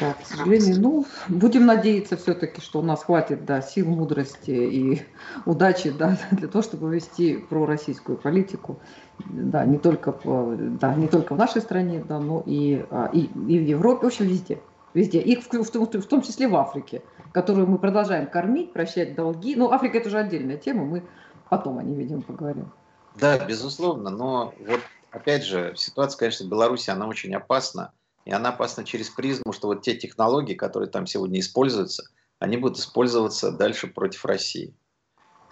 да, 0.00 0.14
к 0.14 0.26
сожалению. 0.26 0.80
Ну, 0.80 1.06
будем 1.28 1.64
надеяться 1.64 2.16
все-таки, 2.16 2.60
что 2.60 2.80
у 2.80 2.82
нас 2.82 3.04
хватит 3.04 3.44
да, 3.44 3.62
сил, 3.62 3.86
мудрости 3.86 4.50
и 4.50 5.02
удачи 5.46 5.90
да, 5.90 6.18
для 6.32 6.48
того, 6.48 6.62
чтобы 6.62 6.92
вести 6.92 7.36
пророссийскую 7.36 8.18
политику. 8.18 8.80
Да, 9.26 9.64
не 9.64 9.78
только, 9.78 10.18
да, 10.24 10.94
не 10.94 11.06
только 11.06 11.34
в 11.34 11.38
нашей 11.38 11.62
стране, 11.62 12.04
да, 12.06 12.18
но 12.18 12.42
и, 12.44 12.84
а, 12.90 13.10
и, 13.12 13.26
и 13.26 13.58
в 13.58 13.62
Европе, 13.62 14.04
в 14.04 14.06
общем, 14.06 14.26
везде. 14.26 14.58
Везде. 14.94 15.20
И 15.20 15.36
в, 15.36 15.48
в, 15.52 15.74
в, 15.74 16.00
в 16.00 16.06
том 16.06 16.22
числе 16.22 16.48
в 16.48 16.56
Африке, 16.56 17.02
которую 17.32 17.66
мы 17.66 17.78
продолжаем 17.78 18.28
кормить, 18.28 18.72
прощать 18.72 19.14
долги. 19.14 19.54
Ну, 19.54 19.70
Африка 19.70 19.98
это 19.98 20.08
уже 20.08 20.18
отдельная 20.18 20.56
тема, 20.56 20.84
мы 20.84 21.04
потом 21.48 21.78
о 21.78 21.82
ней, 21.82 21.96
видимо, 21.96 22.22
поговорим. 22.22 22.72
Да, 23.16 23.38
безусловно, 23.44 24.10
но 24.10 24.54
вот 24.66 24.80
опять 25.10 25.44
же, 25.44 25.74
ситуация, 25.76 26.18
конечно, 26.18 26.46
в 26.46 26.50
Беларуси, 26.50 26.90
она 26.90 27.06
очень 27.06 27.34
опасна 27.34 27.92
и 28.24 28.32
она 28.32 28.50
опасна 28.50 28.84
через 28.84 29.10
призму, 29.10 29.52
что 29.52 29.68
вот 29.68 29.82
те 29.82 29.96
технологии, 29.96 30.54
которые 30.54 30.88
там 30.88 31.06
сегодня 31.06 31.40
используются, 31.40 32.04
они 32.38 32.56
будут 32.56 32.78
использоваться 32.78 33.50
дальше 33.50 33.86
против 33.86 34.24
России. 34.24 34.74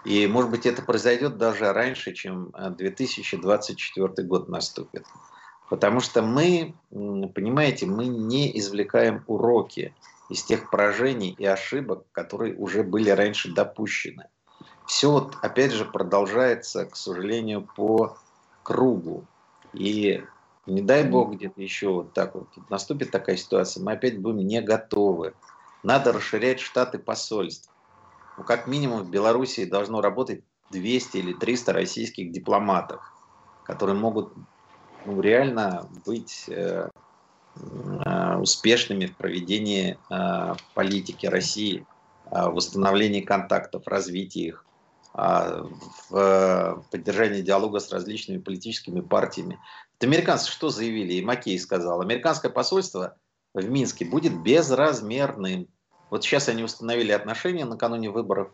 И, 0.04 0.26
может 0.26 0.50
быть, 0.50 0.64
это 0.64 0.82
произойдет 0.82 1.38
даже 1.38 1.72
раньше, 1.72 2.12
чем 2.12 2.52
2024 2.56 4.08
э, 4.16 4.22
год 4.22 4.48
наступит. 4.48 5.04
Потому 5.68 6.00
что 6.00 6.22
мы, 6.22 6.74
понимаете, 6.90 7.86
мы 7.86 8.06
не 8.06 8.56
извлекаем 8.58 9.22
уроки 9.26 9.94
из 10.30 10.42
тех 10.42 10.70
поражений 10.70 11.34
и 11.38 11.44
ошибок, 11.44 12.04
которые 12.12 12.54
уже 12.56 12.82
были 12.82 13.10
раньше 13.10 13.52
допущены. 13.52 14.28
Все 14.86 15.10
вот, 15.10 15.36
опять 15.42 15.72
же, 15.72 15.84
продолжается, 15.84 16.86
к 16.86 16.96
сожалению, 16.96 17.68
по 17.76 18.16
кругу. 18.62 19.24
И 19.74 20.24
не 20.66 20.80
дай 20.80 21.04
бог 21.04 21.32
где-то 21.32 21.60
еще 21.60 21.88
вот 21.88 22.14
так 22.14 22.34
вот 22.34 22.48
наступит 22.70 23.10
такая 23.10 23.36
ситуация, 23.36 23.82
мы 23.82 23.92
опять 23.92 24.18
будем 24.18 24.46
не 24.46 24.62
готовы. 24.62 25.34
Надо 25.82 26.12
расширять 26.12 26.60
штаты 26.60 26.98
посольств. 26.98 27.70
Ну, 28.36 28.44
как 28.44 28.66
минимум 28.66 29.02
в 29.02 29.10
Беларуси 29.10 29.64
должно 29.64 30.00
работать 30.00 30.42
200 30.70 31.16
или 31.18 31.32
300 31.34 31.72
российских 31.72 32.32
дипломатов, 32.32 33.02
которые 33.64 33.96
могут 33.96 34.32
ну, 35.04 35.20
реально 35.20 35.88
быть 36.04 36.44
э, 36.48 36.88
э, 37.56 38.36
успешными 38.36 39.06
в 39.06 39.16
проведении 39.16 39.98
э, 40.10 40.54
политики 40.74 41.26
России, 41.26 41.86
э, 42.30 42.48
восстановлении 42.48 43.20
контактов, 43.20 43.86
развитии 43.86 44.48
их, 44.48 44.64
э, 45.14 45.64
в 46.10 46.84
поддержании 46.90 47.42
диалога 47.42 47.80
с 47.80 47.90
различными 47.92 48.38
политическими 48.38 49.00
партиями. 49.00 49.58
Вот 49.98 50.06
американцы 50.06 50.50
что 50.50 50.68
заявили? 50.70 51.14
И 51.14 51.24
Макей 51.24 51.58
сказал, 51.58 52.00
американское 52.00 52.50
посольство 52.50 53.16
в 53.54 53.68
Минске 53.68 54.04
будет 54.04 54.42
безразмерным. 54.42 55.68
Вот 56.10 56.24
сейчас 56.24 56.48
они 56.48 56.62
установили 56.62 57.12
отношения 57.12 57.64
накануне 57.64 58.10
выборов. 58.10 58.52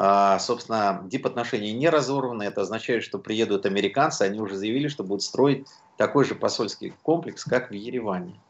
А, 0.00 0.38
собственно, 0.38 1.02
дипотношения 1.04 1.72
не 1.72 1.88
разорваны. 1.88 2.44
Это 2.44 2.60
означает, 2.60 3.02
что 3.02 3.18
приедут 3.18 3.66
американцы. 3.66 4.22
Они 4.22 4.40
уже 4.40 4.56
заявили, 4.56 4.88
что 4.88 5.02
будут 5.02 5.22
строить 5.22 5.66
такой 5.96 6.24
же 6.24 6.34
посольский 6.34 6.94
комплекс, 7.02 7.44
как 7.44 7.70
в 7.70 7.74
Ереване. 7.74 8.40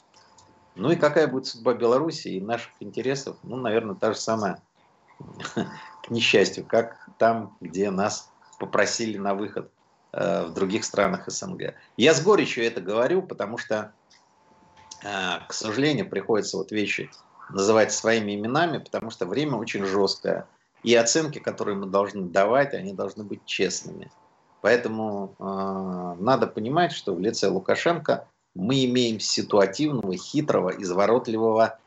Ну 0.75 0.91
и 0.91 0.97
какая 0.97 1.27
будет 1.27 1.47
судьба 1.47 1.75
Беларуси 1.75 2.29
и 2.29 2.41
наших 2.41 2.73
интересов? 2.81 3.37
Ну, 3.43 3.57
наверное, 3.57 3.95
та 3.95 4.13
же 4.13 4.19
самая, 4.19 4.61
к 5.55 6.11
несчастью, 6.11 6.65
как 6.67 7.09
там, 7.17 7.57
где 7.61 7.91
нас 7.91 8.31
попросили 8.59 9.17
на 9.17 9.35
выход 9.35 9.71
Э, 10.11 10.47
в 10.47 10.55
других 10.55 10.85
странах 10.85 11.29
СНГ. 11.29 11.75
Я 11.99 12.15
с 12.15 12.23
горечью 12.23 12.65
это 12.65 12.81
говорю, 12.81 13.21
потому 13.21 13.59
что, 13.59 13.93
э, 15.03 15.39
к 15.47 15.53
сожалению, 15.53 16.09
приходится 16.09 16.57
вот 16.57 16.73
вещи 16.73 17.11
называть 17.51 17.93
своими 17.93 18.35
именами, 18.35 18.79
потому 18.79 19.11
что 19.11 19.27
время 19.27 19.57
очень 19.57 19.85
жесткое. 19.85 20.47
И 20.83 20.95
оценки, 20.95 21.39
которые 21.39 21.77
мы 21.77 21.87
должны 21.87 22.23
давать, 22.23 22.75
они 22.75 22.93
должны 22.93 23.25
быть 23.25 23.45
честными. 23.45 24.11
Поэтому 24.61 25.35
э, 25.39 26.23
надо 26.23 26.47
понимать, 26.47 26.93
что 26.93 27.15
в 27.15 27.21
лице 27.21 27.49
Лукашенко 27.49 28.29
мы 28.55 28.85
имеем 28.85 29.21
ситуативного, 29.21 30.17
хитрого, 30.17 30.71
изворотливого 30.71 31.79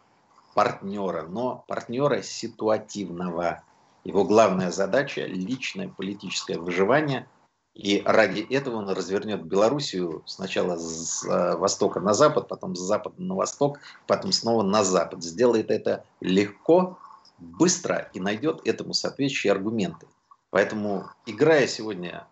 партнера, 0.54 1.23
но 1.23 1.63
партнера 1.67 2.21
ситуативного. 2.21 3.63
Его 4.04 4.23
главная 4.23 4.71
задача– 4.71 5.25
личное 5.25 5.89
политическое 5.89 6.58
выживание– 6.58 7.27
и 7.73 8.01
ради 8.06 8.41
этого 8.41 8.77
он 8.77 8.89
развернет 8.89 9.43
Белоруссию 9.45 10.23
сначала 10.25 10.77
с 10.77 11.25
э, 11.25 11.56
востока 11.56 12.01
на 12.01 12.13
запад, 12.13 12.49
потом 12.49 12.75
с 12.75 12.80
запада 12.80 13.15
на 13.21 13.36
восток, 13.36 13.80
потом 14.08 14.34
снова 14.34 14.62
на 14.62 14.84
запад. 14.84 15.23
Сделает 15.23 15.71
это 15.71 16.04
легко, 16.19 16.99
быстро 17.41 18.10
и 18.13 18.19
найдет 18.19 18.62
этому 18.65 18.93
соответствующие 18.93 19.51
аргументы. 19.51 20.08
Поэтому, 20.51 21.10
играя 21.25 21.67
сегодня 21.67 22.27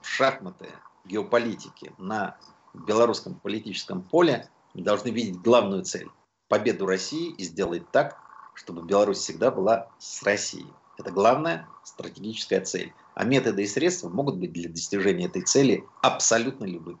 в 0.00 0.08
шахматы 0.08 0.66
геополитики 1.04 1.92
на 1.98 2.38
белорусском 2.74 3.34
политическом 3.34 4.02
поле, 4.02 4.48
мы 4.74 4.82
должны 4.82 5.10
видеть 5.10 5.40
главную 5.40 5.84
цель– 5.84 6.08
победу 6.48 6.86
России 6.86 7.30
и 7.32 7.44
сделать 7.44 7.90
так, 7.90 8.18
чтобы 8.54 8.82
Беларусь 8.82 9.18
всегда 9.18 9.50
была 9.50 9.88
с 9.98 10.22
Россией. 10.22 10.72
Это 10.98 11.10
главная 11.10 11.68
стратегическая 11.84 12.60
цель. 12.62 12.94
А 13.14 13.24
методы 13.24 13.62
и 13.62 13.66
средства 13.66 14.08
могут 14.08 14.36
быть 14.36 14.52
для 14.52 14.70
достижения 14.70 15.26
этой 15.26 15.42
цели 15.42 15.84
абсолютно 16.02 16.64
любыми. 16.64 16.98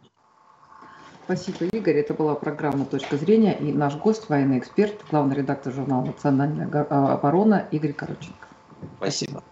Спасибо, 1.26 1.64
Игорь. 1.72 1.96
Это 1.96 2.14
была 2.14 2.36
программа 2.36 2.86
«Точка 2.86 3.16
зрения» 3.16 3.58
и 3.58 3.72
наш 3.72 3.96
гость, 3.96 4.28
военный 4.28 4.60
эксперт, 4.60 5.04
главный 5.10 5.34
редактор 5.36 5.72
журнала 5.72 6.06
«Национальная 6.06 6.68
оборона» 6.68 7.68
Игорь 7.72 7.94
Короченко. 7.94 8.48
Спасибо. 8.98 9.42